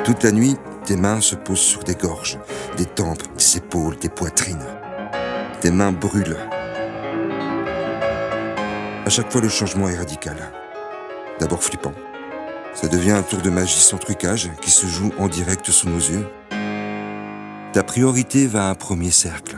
[0.03, 2.39] Toute la nuit, tes mains se posent sur des gorges,
[2.75, 4.67] des tempes, des épaules, des poitrines.
[5.61, 6.35] Tes mains brûlent.
[9.05, 10.35] À chaque fois, le changement est radical.
[11.39, 11.93] D'abord flippant.
[12.73, 15.99] Ça devient un tour de magie sans trucage qui se joue en direct sous nos
[15.99, 16.27] yeux.
[17.71, 19.57] Ta priorité va à un premier cercle.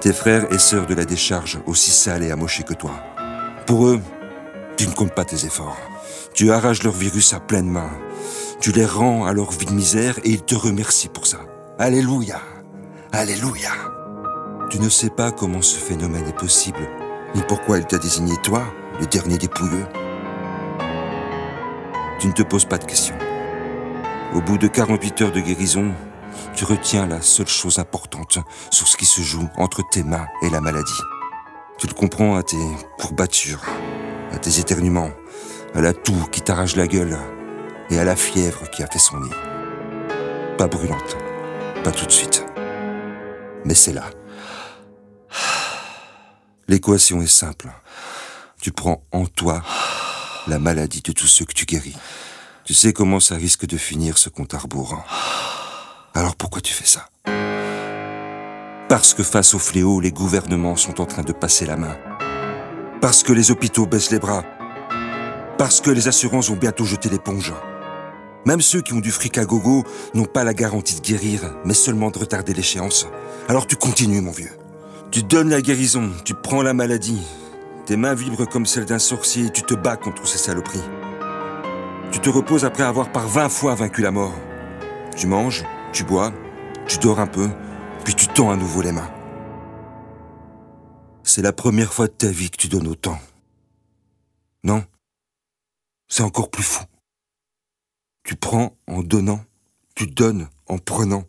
[0.00, 2.92] Tes frères et sœurs de la décharge, aussi sales et amochés que toi.
[3.66, 4.00] Pour eux,
[4.78, 5.76] tu ne comptes pas tes efforts.
[6.32, 7.90] Tu arraches leur virus à pleine main.
[8.60, 11.40] Tu les rends à leur vie de misère et ils te remercient pour ça.
[11.78, 12.40] Alléluia.
[13.12, 13.72] Alléluia.
[14.70, 16.88] Tu ne sais pas comment ce phénomène est possible,
[17.36, 18.64] ni pourquoi il t'a désigné toi,
[18.98, 19.48] le dernier des.
[22.18, 23.16] Tu ne te poses pas de questions.
[24.34, 25.92] Au bout de 48 heures de guérison,
[26.54, 28.38] tu retiens la seule chose importante
[28.70, 31.02] sur ce qui se joue entre tes mains et la maladie.
[31.78, 32.56] Tu le comprends à tes
[32.98, 33.62] courbatures,
[34.32, 35.10] à tes éternuements,
[35.74, 37.18] à la toux qui t'arrache la gueule
[37.90, 39.30] et à la fièvre qui a fait son nid.
[40.56, 41.18] Pas brûlante,
[41.84, 42.46] pas tout de suite.
[43.66, 44.04] Mais c'est là.
[46.68, 47.70] L'équation est simple.
[48.60, 49.62] Tu prends en toi
[50.48, 51.96] la maladie de tous ceux que tu guéris.
[52.64, 55.00] Tu sais comment ça risque de finir ce compte à rebours.
[56.14, 57.08] Alors pourquoi tu fais ça?
[58.88, 61.96] Parce que face au fléau, les gouvernements sont en train de passer la main.
[63.00, 64.44] Parce que les hôpitaux baissent les bras.
[65.58, 67.52] Parce que les assurances vont bientôt jeter l'éponge.
[68.44, 71.74] Même ceux qui ont du fric à gogo n'ont pas la garantie de guérir, mais
[71.74, 73.06] seulement de retarder l'échéance.
[73.48, 74.52] Alors tu continues, mon vieux.
[75.16, 77.22] Tu donnes la guérison, tu prends la maladie.
[77.86, 80.84] Tes mains vibrent comme celles d'un sorcier et tu te bats contre ces saloperies.
[82.12, 84.34] Tu te reposes après avoir par vingt fois vaincu la mort.
[85.16, 86.34] Tu manges, tu bois,
[86.86, 87.48] tu dors un peu,
[88.04, 89.10] puis tu tends à nouveau les mains.
[91.22, 93.18] C'est la première fois de ta vie que tu donnes autant.
[94.64, 94.84] Non
[96.08, 96.84] C'est encore plus fou.
[98.22, 99.42] Tu prends en donnant,
[99.94, 101.24] tu donnes en prenant.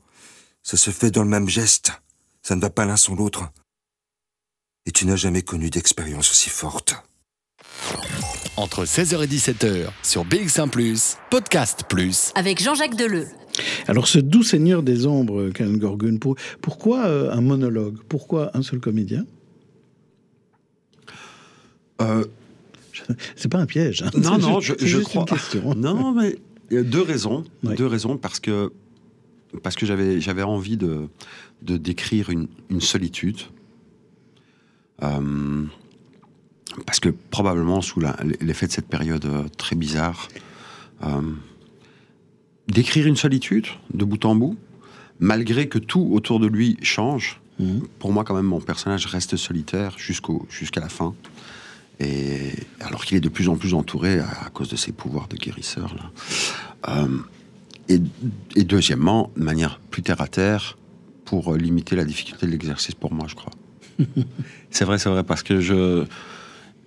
[0.61, 1.93] Ça se fait dans le même geste.
[2.41, 3.49] Ça ne va pas l'un sans l'autre.
[4.87, 6.95] Et tu n'as jamais connu d'expérience aussi forte.
[8.55, 10.69] Entre 16h et 17h sur BX1⁇
[11.29, 12.31] Podcast Plus.
[12.35, 13.27] avec Jean-Jacques Deleu.
[13.87, 17.97] Alors, ce doux seigneur des ombres, Ken Gorgun, pour- pourquoi euh, un monologue?
[18.07, 19.25] Pourquoi un seul comédien?
[22.01, 22.23] Euh,
[23.35, 24.03] C'est pas un piège.
[24.03, 24.09] hein.
[24.15, 25.21] Non, C'est non, juste- je, crois.
[25.23, 25.75] une question.
[25.75, 26.37] Non, non, mais
[26.71, 27.43] il y a deux raisons.
[27.63, 28.71] Deux raisons parce que
[29.63, 31.07] parce que j'avais j'avais envie de
[31.61, 33.37] de décrire une, une solitude.
[35.03, 35.65] Euh,
[36.85, 38.01] parce que probablement sous
[38.41, 40.27] l'effet de cette période euh, très bizarre,
[41.03, 41.21] euh,
[42.67, 44.57] décrire une solitude de bout en bout,
[45.19, 47.39] malgré que tout autour de lui change.
[47.59, 47.87] Mhm.
[47.99, 51.15] Pour moi, quand même, mon personnage reste solitaire jusqu'au jusqu'à la fin.
[51.99, 55.27] Et alors qu'il est de plus en plus entouré à, à cause de ses pouvoirs
[55.27, 55.95] de guérisseur.
[55.95, 56.11] Là.
[56.89, 57.17] Euh,
[57.89, 57.99] et,
[58.55, 60.77] et deuxièmement, de manière plus terre à terre,
[61.25, 63.51] pour limiter la difficulté de l'exercice pour moi, je crois.
[64.71, 66.03] c'est vrai, c'est vrai, parce que je,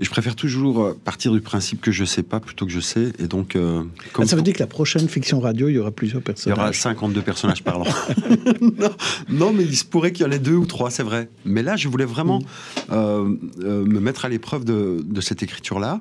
[0.00, 3.12] je préfère toujours partir du principe que je sais pas plutôt que je sais.
[3.18, 5.78] Et donc, euh, comme Ah, ça veut dire que la prochaine fiction radio, il y
[5.78, 6.58] aura plusieurs il y personnages.
[6.58, 7.84] aura 52 personnages parlants.
[8.60, 8.90] non,
[9.28, 11.28] non, mais il se pourrait qu'il y en ait deux ou trois, c'est vrai.
[11.44, 12.92] Mais là, je voulais vraiment Mm.
[12.92, 16.00] euh, euh, me mettre à l'épreuve de, de cette écriture-là.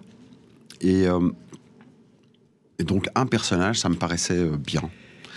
[0.82, 1.04] Et,
[2.80, 4.84] et donc, un personnage, ça me paraissait bien.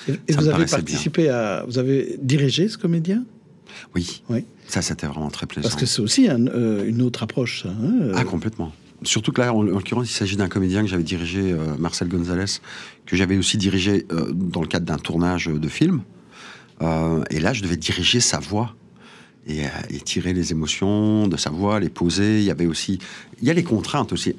[0.09, 1.65] Et, et vous avez à.
[1.67, 3.25] Vous avez dirigé ce comédien?
[3.95, 4.23] Oui.
[4.29, 4.45] Oui.
[4.69, 5.69] Ça, c'était vraiment très plaisant.
[5.69, 7.69] Parce que c'est aussi un, euh, une autre approche, ça.
[7.71, 8.73] hein, euh, Ah, complètement.
[9.05, 12.09] Surtout que là, en, en l'occurrence, il s'agit d'un comédien que j'avais dirigé, euh, Marcel
[12.09, 12.61] Gonzalez,
[13.07, 16.03] que j'avais aussi dirigé euh, dans le cadre d'un tournage de film.
[17.31, 18.75] Et là, je devais diriger sa voix
[19.47, 22.39] et, euh, et tirer les émotions de sa voix, les poser.
[22.39, 22.99] Il y avait aussi,
[23.41, 24.35] il y a les contraintes aussi.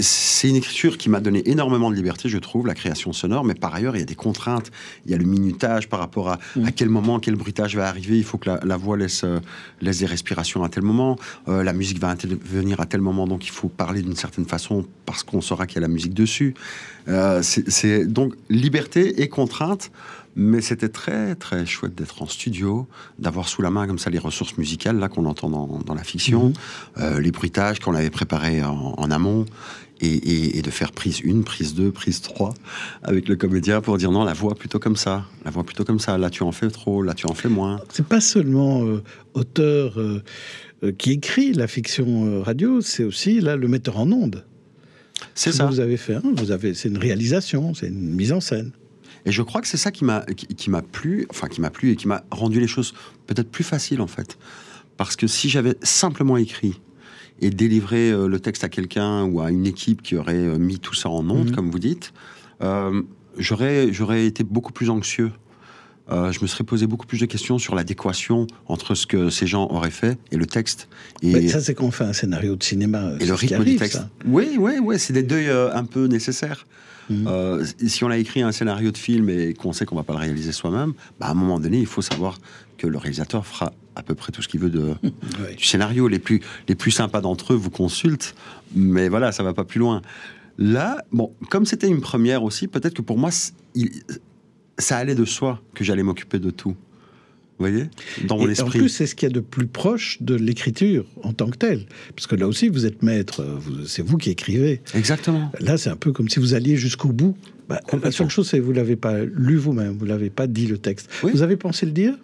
[0.00, 3.44] C'est une écriture qui m'a donné énormément de liberté, je trouve, la création sonore.
[3.44, 4.72] Mais par ailleurs, il y a des contraintes.
[5.06, 6.64] Il y a le minutage par rapport à, Mm.
[6.66, 8.16] à quel moment, quel bruitage va arriver.
[8.16, 9.40] Il faut que la, la voix laisse, euh,
[9.80, 11.16] laisse des respirations à tel moment.
[11.48, 14.84] Euh, la musique va intervenir à tel moment, donc il faut parler d'une certaine façon
[15.06, 16.54] parce qu'on saura qu'il y a la musique dessus.
[17.08, 19.90] Euh, c'est donc liberté et contrainte.
[20.40, 22.86] Mais c'était très très chouette d'être en studio,
[23.18, 26.04] d'avoir sous la main comme ça les ressources musicales là qu'on entend dans, dans la
[26.04, 26.52] fiction,
[26.98, 29.46] euh, les bruitages qu'on avait préparés en, en amont,
[30.00, 32.54] et, et- et de faire prise 1, prise 2, prise 3
[33.02, 35.98] avec le comédien pour dire non, la voix plutôt comme ça, la voix plutôt comme
[35.98, 37.80] ça, là tu en fais trop, là tu en fais moins.
[37.92, 39.02] C'est pas seulement euh,
[39.34, 40.22] auteur euh,
[40.98, 44.44] qui écrit la fiction radio, c'est aussi là le metteur en onde.
[45.34, 45.64] C'est Ce ça.
[45.64, 46.14] que vous avez fait.
[46.14, 48.70] hein, vous avez, c'est une réalisation, c'est une mise en scène.
[49.28, 51.68] Et je crois que c'est ça qui m'a qui, qui m'a plu, enfin qui m'a
[51.68, 52.94] plu et qui m'a rendu les choses
[53.26, 54.38] peut-être plus faciles en fait.
[54.96, 56.80] Parce que si j'avais simplement écrit
[57.42, 60.78] et délivré euh, le texte à quelqu'un ou à une équipe qui aurait euh, mis
[60.78, 61.54] tout ça en onde, Mhm.
[61.54, 62.14] comme vous dites,
[62.62, 63.02] euh,
[63.36, 65.30] j'aurais j'aurais été beaucoup plus anxieux.
[66.10, 69.46] Euh, je me serais posé beaucoup plus de questions sur l'adéquation entre ce que ces
[69.46, 70.88] gens auraient fait et le texte.
[71.22, 73.12] Et, Mais ça, c'est quand on fait un scénario de cinéma.
[73.20, 73.96] et le rythme arrive, du texte.
[73.98, 74.08] ça.
[74.26, 76.66] Oui, oui, oui, c'est des deuils euh, un peu nécessaires.
[77.10, 77.26] Mhm.
[77.26, 80.12] Euh, si on a écrit un scénario de film et qu'on sait qu'on va pas
[80.14, 82.38] le réaliser soi-même, bah, à un moment donné, il faut savoir
[82.78, 84.94] que le réalisateur fera à peu près tout ce qu'il veut de,
[85.56, 86.08] du scénario.
[86.08, 88.34] Les plus, les plus sympas d'entre eux vous consultent,
[88.74, 90.00] mais voilà, ça va pas plus loin.
[90.58, 93.30] Là, bon, comme c'était une première aussi, peut-être que pour moi,
[93.74, 93.90] il-
[94.78, 96.70] ça allait de soi que j'allais m'occuper de tout.
[97.58, 97.86] Vous voyez?
[98.26, 98.78] Dans mon Et en esprit.
[98.78, 101.86] plus, c'est ce qu'il y a de plus proche de l'écriture en tant que telle.
[102.14, 103.44] Parce que là aussi, vous êtes maître,
[103.84, 104.80] c'est vous qui écrivez.
[104.94, 105.50] Exactement.
[105.58, 107.36] Là, c'est un peu comme si vous alliez jusqu'au bout.
[107.68, 110.66] Bah, la seule chose, c'est que vous l'avez pas lu vous-même, vous l'avez pas dit
[110.68, 111.10] le texte.
[111.24, 111.32] Oui.
[111.32, 112.14] Vous avez pensé le dire?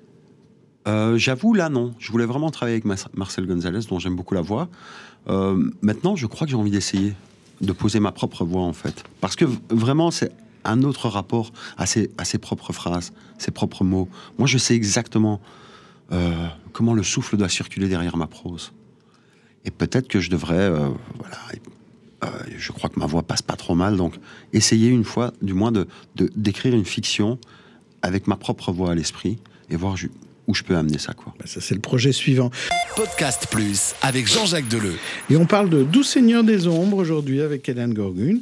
[0.86, 1.94] Euh, J'avoue, là, non.
[1.98, 2.84] Je voulais vraiment travailler avec
[3.16, 4.68] Marcel Gonzalez, dont j'aime beaucoup la voix.
[5.28, 7.12] Euh, maintenant, je crois que j'ai envie d'essayer
[7.60, 9.02] de poser ma propre voix, en fait.
[9.20, 10.30] Parce que vraiment, c'est
[10.64, 12.08] un autre rapport à ses,
[12.40, 14.08] propres phrases, ses propres mots.
[14.38, 15.40] Moi, je sais exactement
[16.12, 18.72] euh, comment le souffle doit circuler derrière ma prose.
[19.64, 21.36] Et peut-être que je devrais euh, voilà,
[22.24, 24.14] euh, je crois que ma voix passe pas trop mal, donc
[24.52, 27.38] essayer une fois, du moins, de d'écrire une fiction
[28.02, 29.38] avec ma propre voix à l'esprit
[29.70, 29.96] et voir
[30.46, 31.12] où je peux amener ça.
[31.14, 31.34] Quoi.
[31.38, 32.50] Bah, ça, c'est le projet suivant.
[32.96, 34.94] Podcast Plus avec Jean-Jacques Deleu.
[35.30, 38.38] Et on parle de Doux Seigneur des Ombres aujourd'hui avec Kenan Gorgun.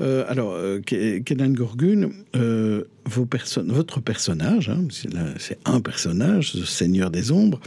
[0.00, 3.28] Euh, alors, euh, Kenan Gorgun, euh, vos
[3.66, 4.84] votre personnage, hein,
[5.38, 7.60] c'est un personnage, ce Seigneur des Ombres,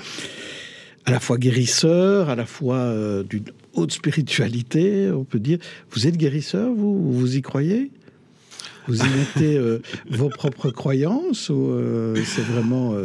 [1.06, 2.94] à la fois guérisseur, à la fois
[3.30, 5.60] d'une haute spiritualité, on peut dire.
[5.92, 7.14] Vous êtes guérisseur, vous?
[7.14, 7.92] Vous y croyez?
[8.88, 9.60] Vous y mettez
[10.10, 11.72] vos propres croyances ou
[12.26, 12.96] c'est vraiment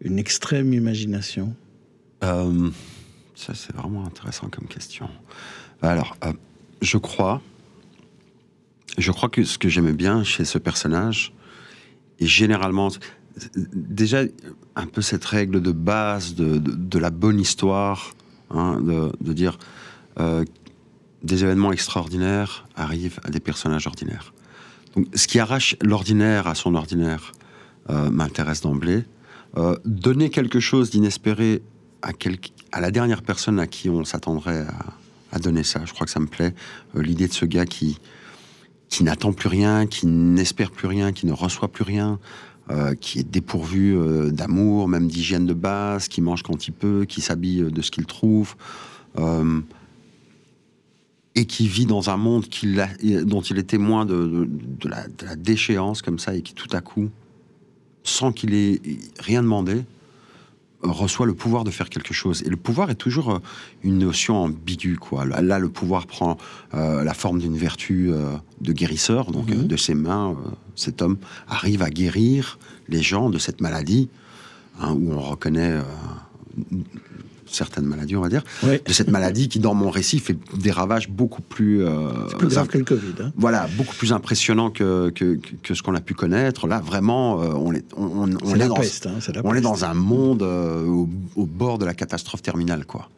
[0.00, 1.54] une extrême imagination
[2.24, 2.70] euh,
[3.34, 5.08] Ça, c'est vraiment intéressant comme question.
[5.82, 6.32] Alors, euh,
[6.82, 7.40] je crois,
[8.96, 11.32] je crois que ce que j'aimais bien chez ce personnage,
[12.20, 12.88] et généralement,
[13.56, 14.22] déjà
[14.74, 18.12] un peu cette règle de base de, la bonne histoire,
[18.50, 19.58] hein, de, dire
[20.18, 20.44] euh,
[21.22, 24.32] des événements extraordinaires arrivent à des personnages ordinaires.
[24.96, 27.32] Donc, ce qui arrache l'ordinaire à son ordinaire
[28.10, 29.04] m'intéresse d'emblée.
[29.56, 31.62] Euh, donner quelque chose d'inespéré
[32.02, 32.12] à,
[32.80, 34.66] la dernière personne à qui on s'attendrait
[35.32, 36.54] à, donner ça, je crois que ça me plaît.
[36.96, 37.98] Euh, l'idée de ce gars qui,
[38.88, 42.18] qui n'attend plus rien, qui n'espère plus rien, qui ne reçoit plus rien,
[42.70, 43.96] euh, qui est dépourvu
[44.32, 48.06] d'amour, même d'hygiène de base, qui mange quand il peut, qui s'habille de ce qu'il
[48.06, 48.54] trouve,
[51.34, 52.44] et qui vit dans un monde
[53.24, 54.48] dont il est témoin de,
[54.84, 57.10] la, de, la, déchéance comme ça, et qui tout à coup
[58.08, 58.80] sans qu'il ait
[59.18, 59.84] rien demandé,
[60.82, 62.42] reçoit le pouvoir de faire quelque chose.
[62.44, 63.38] Et le pouvoir est toujours euh,
[63.82, 64.96] une notion ambiguë.
[64.96, 65.24] Quoi.
[65.26, 66.36] Là, le pouvoir prend
[66.74, 69.30] euh, la forme d'une vertu euh, de guérisseur.
[69.32, 69.66] Donc, mhm.
[69.66, 70.36] de ses mains,
[70.76, 71.18] cet homme
[71.48, 74.08] arrive à guérir les gens de cette maladie,
[74.80, 75.78] hein, où on reconnaît
[77.50, 81.08] certaines maladies, on va dire, de cette maladie qui, dans mon récit, fait des ravages
[81.08, 81.84] beaucoup plus...
[81.84, 82.08] Euh,
[82.38, 83.14] plus grave que le Covid.
[83.20, 83.32] Hein.
[83.36, 86.66] Voilà, beaucoup plus impressionnant que, que, que ce qu'on a pu connaître.
[86.66, 89.94] Là, vraiment, euh, on est, on, on est, dans, peste, hein, on est dans un
[89.94, 93.08] monde euh, au, au, bord de la catastrophe terminale, quoi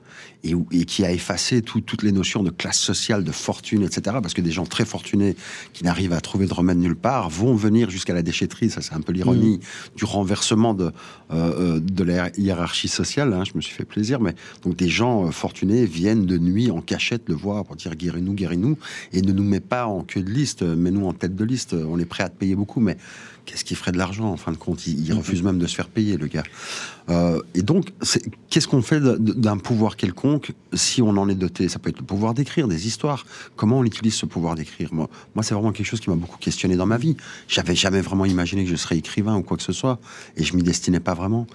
[0.45, 4.17] et, qui a effacé toutes les notions de classe sociale, de fortune, etc.
[4.23, 5.37] Parce que des gens très fortunés
[5.73, 8.71] qui n'arrivent à trouver de remède nulle part vont venir jusqu'à la déchetterie.
[8.71, 9.97] Ça, c'est un peu l'ironie mm.
[9.97, 10.93] du renversement de,
[11.33, 13.33] euh, de la hiérarchie sociale.
[13.33, 13.45] Hein.
[13.45, 14.20] je me suis fait plaisir.
[14.21, 17.95] Mais donc, des gens euh, fortunés viennent de nuit en cachette le voir pour dire
[17.95, 18.77] guéris-nous, guéris-nous,
[19.13, 21.75] et ne nous met pas en queue de liste, mais nous en tête de liste.
[21.75, 22.97] On est prêt à te payer beaucoup, mais
[23.47, 24.87] qu'est-ce qui ferait de l'argent en fin de compte?
[24.87, 26.45] Il, il, refuse même de se faire payer, le gars.
[27.09, 27.93] Euh, et donc,
[28.49, 31.69] qu'est-ce qu'on fait d'un pouvoir quelconque si on en est doté?
[31.69, 33.27] Ça peut être le pouvoir d'écrire des histoires.
[33.57, 34.93] Comment on utilise ce pouvoir d'écrire?
[34.93, 37.17] Moi, moi c'est vraiment quelque chose qui m'a beaucoup questionné dans ma vie.
[37.49, 39.99] J'avais jamais vraiment imaginé que je serais écrivain ou quoi que ce soit,
[40.37, 41.47] et je m'y destinais pas vraiment.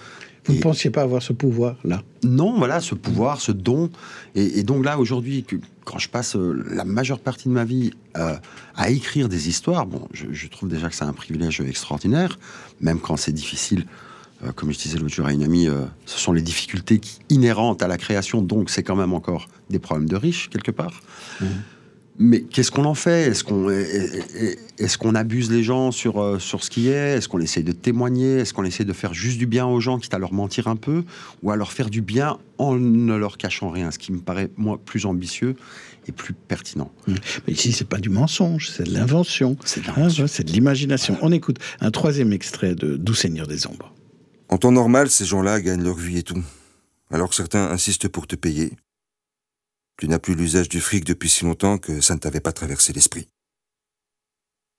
[0.47, 2.03] Vous ne pensiez pas avoir ce pouvoir-là?
[2.23, 3.89] Non, voilà, ce pouvoir, ce don.
[4.35, 5.45] Et, donc là, aujourd'hui,
[5.83, 8.35] quand je passe euh, la majeure partie de ma vie euh,
[8.75, 12.37] à écrire des histoires, bon, je, trouve déjà que c'est un privilège extraordinaire,
[12.79, 13.85] même quand c'est difficile.
[14.43, 15.67] Euh, comme je disais l'autre jour à une amie,
[16.05, 20.09] ce sont les difficultés inhérentes à la création, donc c'est quand même encore des problèmes
[20.09, 21.01] de riches, quelque part.
[21.41, 21.45] Mmh.
[22.17, 23.27] Mais qu'est-ce qu'on en fait?
[23.27, 27.17] Est-ce qu'on est, qu'on abuse les gens sur, euh, sur ce qui est?
[27.17, 28.37] Est-ce qu'on essaye de témoigner?
[28.37, 30.77] Est-ce qu'on essaie de faire juste du bien aux gens, quitte à leur mentir un
[30.77, 31.03] peu?
[31.43, 34.49] Ou à leur faire du bien en ne leur cachant rien Ce qui me paraît,
[34.55, 35.55] moi, plus ambitieux
[36.07, 36.89] et plus pertinent.
[37.07, 37.15] Mmh.
[37.47, 39.57] Mais ici, c'est pas du mensonge, c'est de l'invention.
[39.65, 40.07] C'est de hein,
[40.45, 41.17] l'imagination.
[41.21, 43.93] On écoute un troisième extrait de Doux Seigneur des Ombres.
[44.47, 46.41] En temps normal, ces gens-là gagnent leur vie et tout.
[47.11, 48.73] Alors que certains insistent pour te payer,
[49.97, 52.93] tu n'as plus l'usage du fric depuis si longtemps que ça ne t'avait pas traversé
[52.93, 53.29] l'esprit.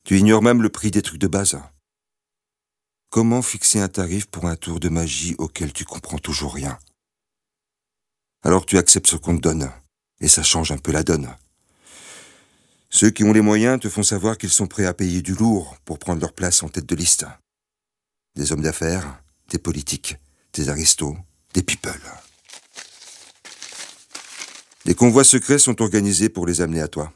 [0.05, 1.59] Tu ignores même le prix des trucs de base.
[3.11, 6.79] Comment fixer un tarif pour un tour de magie auquel tu comprends toujours rien?
[8.43, 9.73] Alors tu acceptes ce qu'on te donne,
[10.21, 11.35] et ça change un peu la donne.
[12.91, 15.77] Ceux qui ont les moyens te font savoir qu'ils sont prêts à payer du lourd
[15.85, 17.27] pour prendre leur place en tête de liste.
[18.37, 20.17] Des hommes d'affaires, des politiques,
[20.53, 21.17] des aristos,
[21.55, 22.01] des people.
[24.87, 27.13] Des convois secrets sont organisés pour les amener à toi.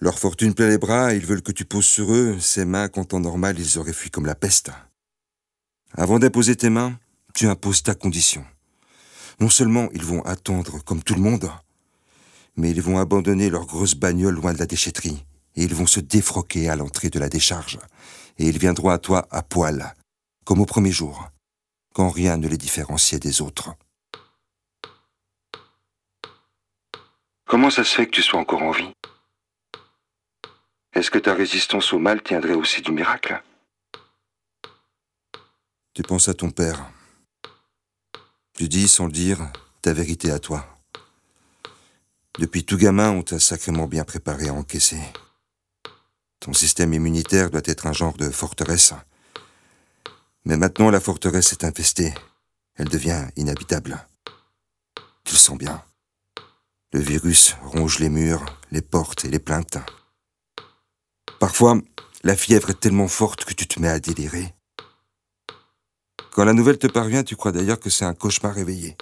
[0.00, 3.04] Leur fortune plein les bras, ils veulent que tu poses sur eux ces mains qu'en
[3.04, 4.72] temps normal ils auraient fui comme la peste.
[5.92, 6.98] Avant d'imposer tes mains,
[7.34, 8.44] tu imposes ta condition.
[9.38, 11.52] Non seulement ils vont attendre comme tout le monde,
[12.56, 16.00] mais ils vont abandonner leur grosse bagnole loin de la déchetterie, et ils vont se
[16.00, 17.78] défroquer à l'entrée de la décharge,
[18.38, 19.94] et ils viendront à toi à poil,
[20.44, 21.30] comme au premier jour,
[21.94, 23.76] quand rien ne les différenciait des autres.
[27.48, 28.92] Comment ça se fait que tu sois encore en vie?
[30.92, 33.42] Est-ce que ta résistance au mal tiendrait aussi du miracle?
[35.94, 36.90] Tu penses à ton père.
[38.52, 40.78] Tu dis sans le dire ta vérité à toi.
[42.38, 45.00] Depuis tout gamin, on t'a sacrément bien préparé à encaisser.
[46.40, 48.92] Ton système immunitaire doit être un genre de forteresse.
[50.44, 52.12] Mais maintenant, la forteresse est infestée.
[52.74, 54.06] Elle devient inhabitable.
[55.24, 55.82] Tu le sens bien.
[56.92, 59.76] Le virus ronge les murs, les portes et les plaintes.
[61.38, 61.78] Parfois,
[62.24, 64.54] la fièvre est tellement forte que tu te mets à délirer.
[66.32, 68.96] Quand la nouvelle te parvient, tu crois d'ailleurs que c'est un cauchemar réveillé.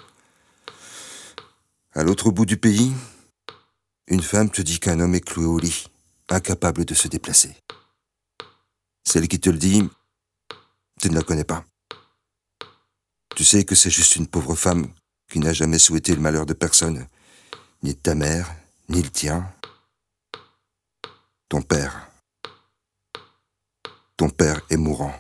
[1.95, 2.93] À l'autre bout du pays,
[4.09, 5.87] une femme te dit qu'un homme est cloué au lit,
[6.29, 7.57] incapable de se déplacer.
[9.05, 9.89] Celle qui te le dit,
[11.01, 11.65] tu ne la connais pas.
[13.37, 14.89] Tu sais que c'est juste une pauvre femme
[15.31, 17.07] qui n'a jamais souhaité le malheur de personne,
[17.83, 18.55] ni ta mère,
[18.89, 19.53] ni le tien.
[21.49, 22.11] Ton père.
[24.17, 25.15] Ton père est mourant.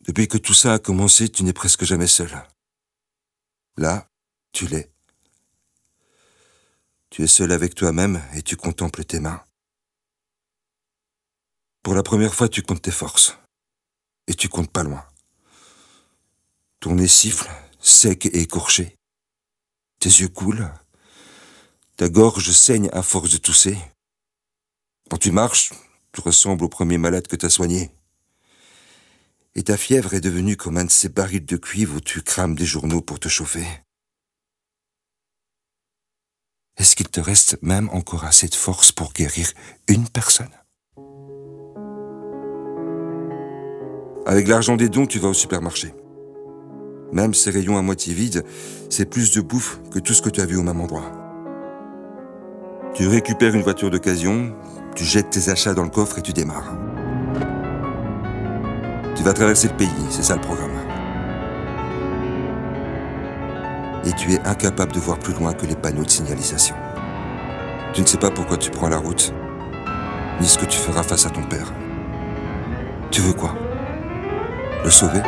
[0.00, 2.30] Depuis que tout ça a commencé, tu n'es presque jamais seul.
[3.76, 4.08] Là,
[4.52, 4.90] tu l'es.
[7.10, 9.44] Tu es seul avec toi-même et tu contemples tes mains.
[11.82, 13.36] Pour la première fois, tu comptes tes forces.
[14.26, 15.04] Et tu comptes pas loin.
[16.80, 17.48] Ton nez siffle,
[17.86, 18.96] sec et écorché.
[20.00, 20.70] Tes yeux coulent.
[21.96, 23.78] Ta gorge saigne à force de tousser.
[25.08, 25.72] Quand tu marches,
[26.12, 27.90] tu ressembles au premier malade que t'as soigné.
[29.54, 32.54] Et ta fièvre est devenue comme un de ces barils de cuivre où tu crames
[32.54, 33.66] des journaux pour te chauffer.
[36.76, 39.50] Est-ce qu'il te reste même encore assez de force pour guérir
[39.88, 40.52] une personne?
[44.26, 45.94] Avec l'argent des dons, tu vas au supermarché.
[47.12, 48.44] Même ces rayons à moitié vides,
[48.90, 51.04] c'est plus de bouffe que tout ce que tu as vu au même endroit.
[52.94, 54.54] Tu récupères une voiture d'occasion,
[54.94, 56.76] tu jettes tes achats dans le coffre et tu démarres.
[59.14, 60.70] Tu vas traverser le pays, c'est ça le programme.
[64.04, 66.76] Et tu es incapable de voir plus loin que les panneaux de signalisation.
[67.92, 69.32] Tu ne sais pas pourquoi tu prends la route,
[70.40, 71.72] ni ce que tu feras face à ton père.
[73.10, 73.54] Tu veux quoi?
[74.84, 75.22] Le sauver?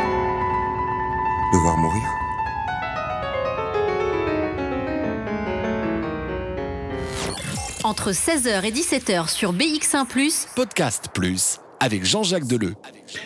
[1.51, 2.03] Le voir mourir
[7.83, 10.05] Entre 16h et 17h sur BX1⁇
[10.55, 12.75] Podcast Plus avec Jean-Jacques Deleu.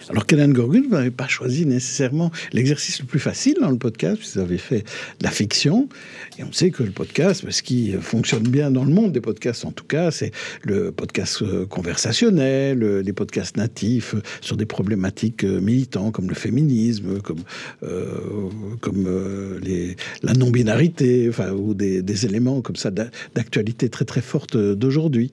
[0.09, 4.21] Alors, Kenan Gorgun, vous n'avez pas choisi nécessairement l'exercice le plus facile dans le podcast,
[4.34, 4.79] vous avez fait
[5.19, 5.88] de la fiction.
[6.38, 9.65] Et on sait que le podcast, ce qui fonctionne bien dans le monde des podcasts,
[9.65, 10.31] en tout cas, c'est
[10.63, 16.36] le podcast euh, conversationnel, euh, les podcasts natifs euh, sur des problématiques militantes comme le
[16.36, 17.43] féminisme, comme,
[20.21, 25.31] la non-binarité, enfin, ou des, des éléments comme ça d'actualité très très forte d'aujourd'hui.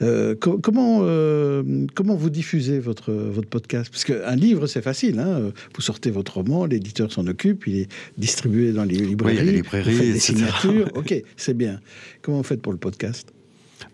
[0.00, 1.62] Euh, comment, euh,
[1.94, 3.90] comment vous diffusez votre, votre podcast?
[3.90, 5.18] Parce qu'un livre, c'est facile.
[5.18, 7.88] Hein vous sortez votre roman, l'éditeur s'en occupe, il est
[8.18, 10.88] distribué dans les librairies, oui, les librairies des signatures.
[10.94, 11.80] ok, c'est bien.
[12.22, 13.32] Comment vous faites pour le podcast?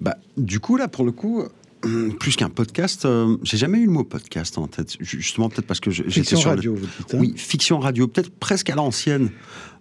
[0.00, 1.44] Bah, Du coup, là, pour le coup,
[2.18, 4.96] plus qu'un podcast, euh, j'ai jamais eu le mot podcast en tête.
[5.00, 7.14] Justement, peut-être parce que j'étais fiction sur radio, vous dites.
[7.14, 9.30] Hein oui, fiction radio, peut-être presque à l'ancienne.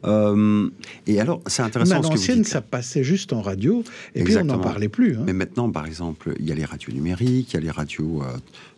[0.06, 0.70] Euh,
[1.08, 2.00] et alors, c'est intéressant.
[2.00, 3.84] Mais à l'ancienne, ça passait juste en radio,
[4.14, 5.18] et puis on n'en parlait plus.
[5.18, 5.24] Hein.
[5.26, 8.22] Mais maintenant, par exemple, il y a les radios numériques, il y a les radios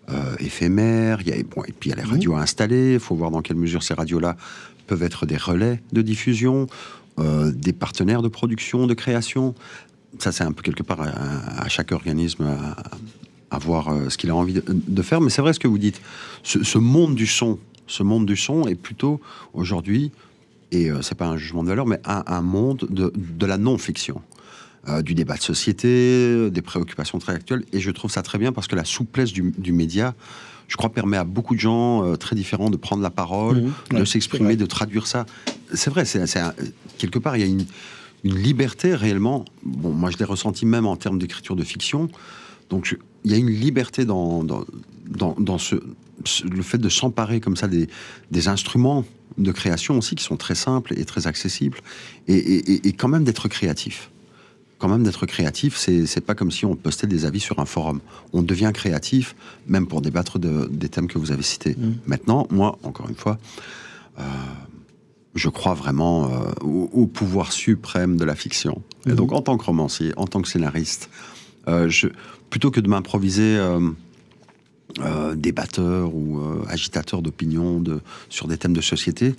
[0.09, 2.11] euh, éphémères, il y a, bon, et puis il y a les mmh.
[2.11, 2.93] radios installées.
[2.93, 4.37] Il faut voir dans quelle mesure ces radios-là
[4.87, 6.67] peuvent être des relais de diffusion,
[7.19, 9.53] des partenaires de production, de création
[10.17, 12.47] ça, c'est un peu quelque part à, chaque organisme
[13.51, 15.21] à, voir euh, ce qu'il a envie de, faire.
[15.21, 16.01] Mais c'est vrai ce que vous dites.
[16.43, 19.21] Ce, monde du son, ce monde du son est plutôt
[19.53, 20.11] aujourd'hui,
[20.71, 24.21] et euh, c'est pas un jugement de valeur, mais un, monde de, la non-fiction.
[24.87, 27.65] Euh, du débat de société, des préoccupations très actuelles.
[27.73, 30.15] Et je trouve ça très bien parce que la souplesse du, média,
[30.69, 33.99] je crois, permet à beaucoup de gens très différents de prendre la parole, mmh.
[33.99, 35.25] de s'exprimer, de traduire ça.
[35.73, 36.23] C'est vrai, c'est
[36.97, 37.65] quelque part, il y a une,
[38.23, 39.45] une liberté réellement.
[39.63, 42.09] Bon, moi je l'ai ressenti même en termes d'écriture de fiction.
[42.69, 44.65] Donc il y a une liberté dans, dans,
[45.37, 47.87] dans, ce, le fait de s'emparer comme ça des,
[48.31, 49.05] des, instruments
[49.37, 51.79] de création aussi qui sont très simples et très accessibles
[52.27, 54.11] et, et, et quand même d'être créatif.
[54.77, 57.99] Quand même d'être créatif, c'est pas comme si on postait des avis sur un forum.
[58.31, 59.35] On devient créatif,
[59.67, 61.75] même pour débattre de, des thèmes que vous avez cités.
[61.77, 61.95] Mmh.
[62.05, 63.37] Maintenant, moi, encore une fois,
[64.19, 64.23] euh,
[65.35, 68.81] je crois vraiment euh, au, pouvoir suprême de la fiction.
[69.05, 69.37] Et donc, mhm.
[69.37, 71.09] en tant que romancier, en tant que scénariste,
[71.67, 72.07] euh, je,
[72.49, 79.35] plutôt que de m'improviser euh, débatteur ou agitateur d'opinion de, sur des thèmes de société,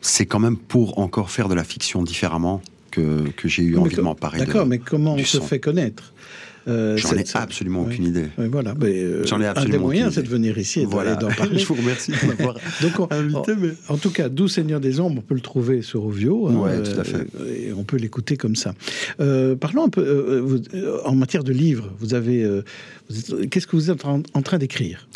[0.00, 2.60] c'est quand même pour encore faire de la fiction différemment
[2.90, 4.38] que, que j'ai eu envie de m'emparer.
[4.38, 6.12] D'accord, mais comment on se fait connaître?
[6.68, 8.26] Euh, J'en ai absolument aucune idée.
[8.36, 11.16] voilà, euh, J'en ai absolument Un des moyens, c'est de venir ici et voilà.
[11.16, 11.58] d'en parler.
[11.58, 12.56] Je vous remercie de m'avoir
[13.10, 13.54] invité.
[13.58, 13.70] Mais...
[13.88, 16.48] En tout cas, Doux Seigneur des Ombres, on peut le trouver sur Ovio.
[16.48, 17.26] Hein, ouais, tout à fait.
[17.56, 18.74] Et on peut l'écouter comme ça.
[19.20, 20.60] Euh, parlons un peu, vous,
[21.04, 22.48] en matière de livres, vous avez...
[23.50, 25.08] Qu'est-ce que vous êtes en, en train d'écrire?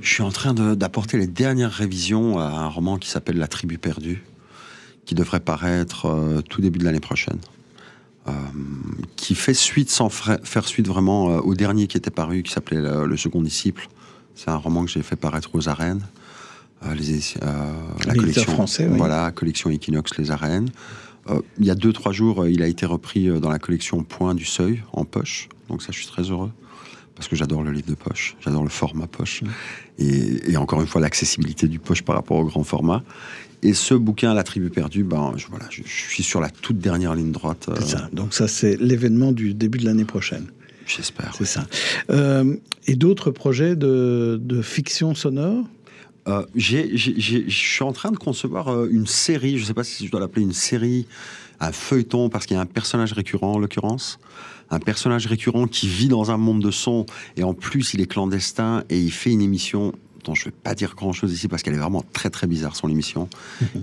[0.00, 3.78] Je suis en train d'apporter les dernières révisions à un roman qui s'appelle La tribu
[3.78, 4.22] perdue,
[5.04, 7.38] qui devrait paraître tout début de l'année prochaine.
[8.28, 8.32] Euh,
[9.14, 12.80] qui fait suite sans faire suite vraiment euh, au dernier qui était paru, qui s'appelait
[12.80, 13.88] le, Second Disciple.
[14.34, 16.02] C'est un roman que j'ai fait paraître aux arènes.
[16.84, 17.20] Euh, les,
[18.04, 18.98] la collection français, oui.
[18.98, 20.70] voilà, collection Equinox Les Arènes.
[21.58, 24.44] il y a deux trois jours, il a été repris dans la collection Point du
[24.44, 25.48] Seuil en poche.
[25.68, 26.50] Donc ça, je suis très heureux
[27.14, 29.48] parce que j'adore le livre de poche, j'adore le format poche, mmh.
[30.00, 33.02] et, et, encore une fois l'accessibilité du poche par rapport au grand format.
[33.66, 37.16] Et ce bouquin, La tribu perdue, ben, je, voilà, je, suis sur la toute dernière
[37.16, 37.66] ligne droite.
[37.68, 37.80] Euh...
[37.80, 38.08] Ça.
[38.12, 40.46] Donc ça, c'est l'événement du début de l'année prochaine.
[40.86, 41.34] J'espère.
[41.36, 41.66] C'est ça.
[42.10, 42.54] Euh,
[42.86, 45.64] et d'autres projets de, de, fiction sonore?
[46.28, 50.06] Euh, Je suis en train de concevoir euh, une série, je ne sais pas si
[50.06, 51.08] je dois l'appeler une série,
[51.58, 54.20] un feuilleton, parce qu'il y a un personnage récurrent en l'occurrence.
[54.70, 57.04] Un personnage récurrent qui vit dans un monde de son,
[57.36, 59.92] et en plus il est clandestin, et il fait une émission
[60.26, 62.76] dont je ne vais pas dire grand-chose ici parce qu'elle est vraiment très très bizarre
[62.76, 63.28] son émission.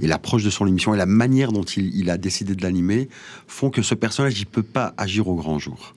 [0.02, 3.10] et l'approche de son émission et la manière dont il, il a décidé de l'animer
[3.48, 5.96] font que ce personnage, il peut pas agir au grand jour.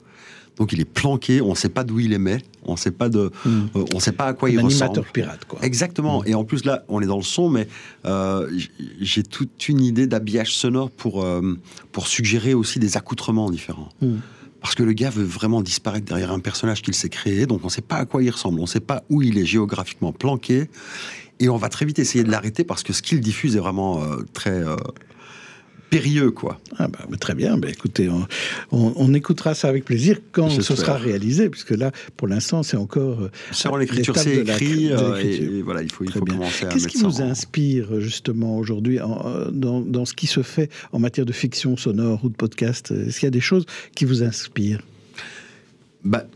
[0.57, 3.11] Donc il est planqué, on ne sait pas d'où il émet, on ne sait pas
[3.11, 3.51] de, Mm.
[3.77, 5.07] euh, on sait pas à quoi Un il animateur ressemble.
[5.13, 5.59] pirate, quoi.
[5.63, 6.25] Exactement.
[6.25, 7.69] Et en plus là, on est dans le son, mais
[8.07, 8.51] euh,
[9.01, 11.59] j'ai toute une idée d'habillage sonore pour euh,
[11.93, 13.91] pour suggérer aussi des accoutrements différents.
[14.67, 17.67] Parce que le gars veut vraiment disparaître derrière un personnage qu'il s'est créé, donc on
[17.67, 20.11] ne sait pas à quoi il ressemble, on ne sait pas où il est géographiquement
[20.11, 20.69] planqué,
[21.39, 24.03] et on va très vite essayer de l'arrêter parce que ce qu'il diffuse est vraiment
[24.03, 24.75] euh, très euh,
[25.91, 26.61] périlleux, quoi.
[26.79, 28.27] Ah bah, très bien, bah, écoutez, on,
[28.73, 32.77] on- on écoutera ça avec plaisir quand ce sera réalisé, puisque là, pour l'instant, c'est
[32.77, 33.21] encore...
[33.23, 36.21] euh, C'est en l'écriture, c'est la- écrit, euh, et, et voilà, il faut, il faut
[36.25, 36.35] bien.
[36.35, 40.27] commencer à Qu'est-ce qui ça vous en- inspire justement aujourd'hui euh, dans, dans ce qui
[40.27, 42.91] se fait en matière de fiction sonore ou de podcast?
[42.91, 43.65] Est-ce qu'il y a des choses
[43.95, 44.83] qui vous inspirent?
[46.05, 46.27] Bah,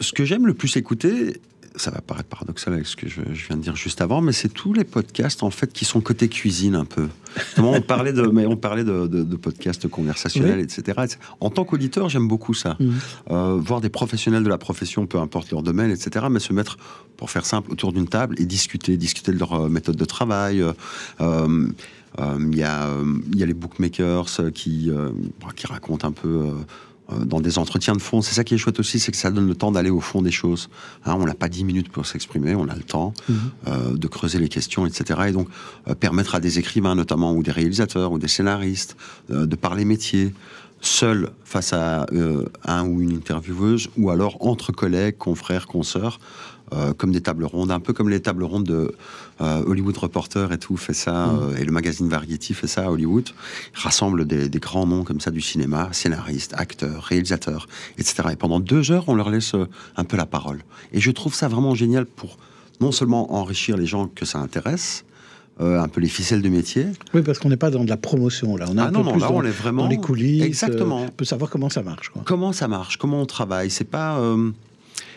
[0.00, 1.40] ce que j'aime le plus écouter,
[1.78, 4.32] ça va paraître paradoxal avec ce que je, je viens de dire juste avant, mais
[4.32, 7.08] c'est tous les podcasts en fait qui sont côté cuisine un peu.
[7.56, 10.64] On parlait de, mais on parlait de, de- de podcasts conversationnels, Oui.
[10.64, 11.06] etc.
[11.40, 12.76] En tant qu'auditeur, j'aime beaucoup ça.
[12.80, 12.94] Mhm.
[13.30, 16.26] Euh, voir des professionnels de la profession, peu importe leur domaine, etc.
[16.30, 16.78] Mais se mettre,
[17.16, 20.62] pour faire simple, autour d'une table et discuter, discuter de leur euh, méthode de travail.
[21.20, 21.68] Euh,
[22.50, 25.10] Il y, a, euh, il y a les bookmakers qui, euh,
[25.54, 26.46] qui racontent un peu
[27.24, 28.20] dans des entretiens de fond.
[28.20, 30.22] C'est ça qui est chouette aussi, c'est que ça donne le temps d'aller au fond
[30.22, 30.68] des choses.
[31.04, 33.14] Hein, on n'a pas 10 minutes pour s'exprimer, on a le temps
[33.66, 35.20] euh, de creuser les questions, etc.
[35.28, 35.48] Et donc
[35.88, 38.96] euh, permettre à des écrivains notamment, ou des réalisateurs, ou des scénaristes,
[39.30, 40.34] euh, de parler métier,
[40.80, 46.20] seuls face à euh, un ou une intervieweuse, ou alors entre collègues, confrères, consoeurs,
[46.72, 48.92] euh, comme des tables rondes, un peu comme les tables rondes de
[49.40, 52.90] euh, Hollywood Reporter et tout fait ça, euh, et le magazine Variety fait ça à
[52.90, 53.28] Hollywood,
[53.74, 57.66] rassemble des, des grands noms comme ça du cinéma, scénaristes, acteurs, réalisateurs,
[57.98, 58.28] etc.
[58.32, 59.54] Et pendant deux heures, on leur laisse
[59.96, 60.62] un peu la parole.
[60.92, 62.36] Et je trouve ça vraiment génial pour
[62.80, 65.04] non seulement enrichir les gens que ça intéresse,
[65.60, 66.86] euh, un peu les ficelles de métier.
[67.14, 68.66] Oui, parce qu'on n'est pas dans de la promotion, là.
[68.70, 69.96] On est Ah un non, peu non, plus là, dans, on est vraiment- dans les
[69.98, 70.44] coulisses.
[70.44, 71.00] Exactement.
[71.02, 72.22] euh, on peut savoir comment ça marche, quoi.
[72.24, 73.68] comment ça marche, comment on travaille.
[73.70, 74.18] C'est pas.
[74.20, 74.50] euh,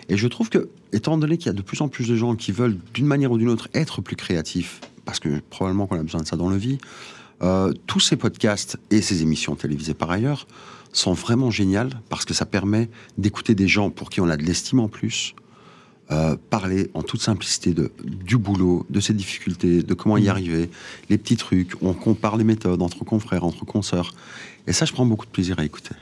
[0.09, 2.35] Et je trouve que, étant donné qu'il y a de plus en plus de gens
[2.35, 6.03] qui veulent, d'une manière ou d'une autre, être plus créatifs, parce que probablement qu'on a
[6.03, 6.77] besoin de ça dans la vie,
[7.41, 10.47] euh, tous ces podcasts et ces émissions télévisées par ailleurs
[10.93, 14.43] sont vraiment géniales parce que ça permet d'écouter des gens pour qui on a de
[14.43, 15.33] l'estime en plus.
[16.11, 20.69] euh, parler en toute simplicité de, du boulot, de ses difficultés, de comment y arriver,
[21.09, 21.81] les petits trucs.
[21.81, 24.13] On compare les méthodes entre confrères, entre consoeurs.
[24.67, 25.95] Et ça, je prends beaucoup de plaisir à écouter.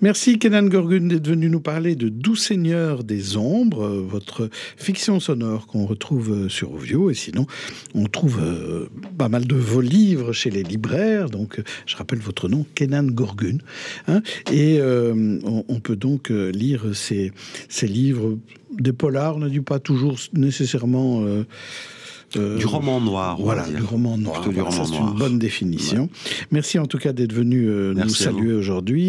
[0.00, 5.20] Merci Kenan Gorgun d'être venu nous parler de Doux Seigneur des Ombres, euh, votre fiction
[5.20, 7.10] sonore qu'on retrouve euh, sur Ovio.
[7.10, 7.46] Et sinon,
[7.94, 8.86] on trouve euh,
[9.18, 11.28] pas mal de vos livres chez les libraires.
[11.30, 13.58] Donc, je rappelle votre nom, Kenan Gorgun.
[14.08, 14.22] hein.
[14.50, 17.32] et euh, on, on peut donc lire ces,
[17.68, 18.38] ces livres
[18.78, 21.22] des polars, ne dit pas toujours nécessairement.
[21.24, 21.44] euh,
[22.36, 24.42] euh, Du roman noir, on Voilà, du roman noir.
[24.50, 26.08] Voilà, c'est une bonne définition.
[26.50, 29.00] Merci en tout cas d'être venu euh, nous saluer aujourd'hui.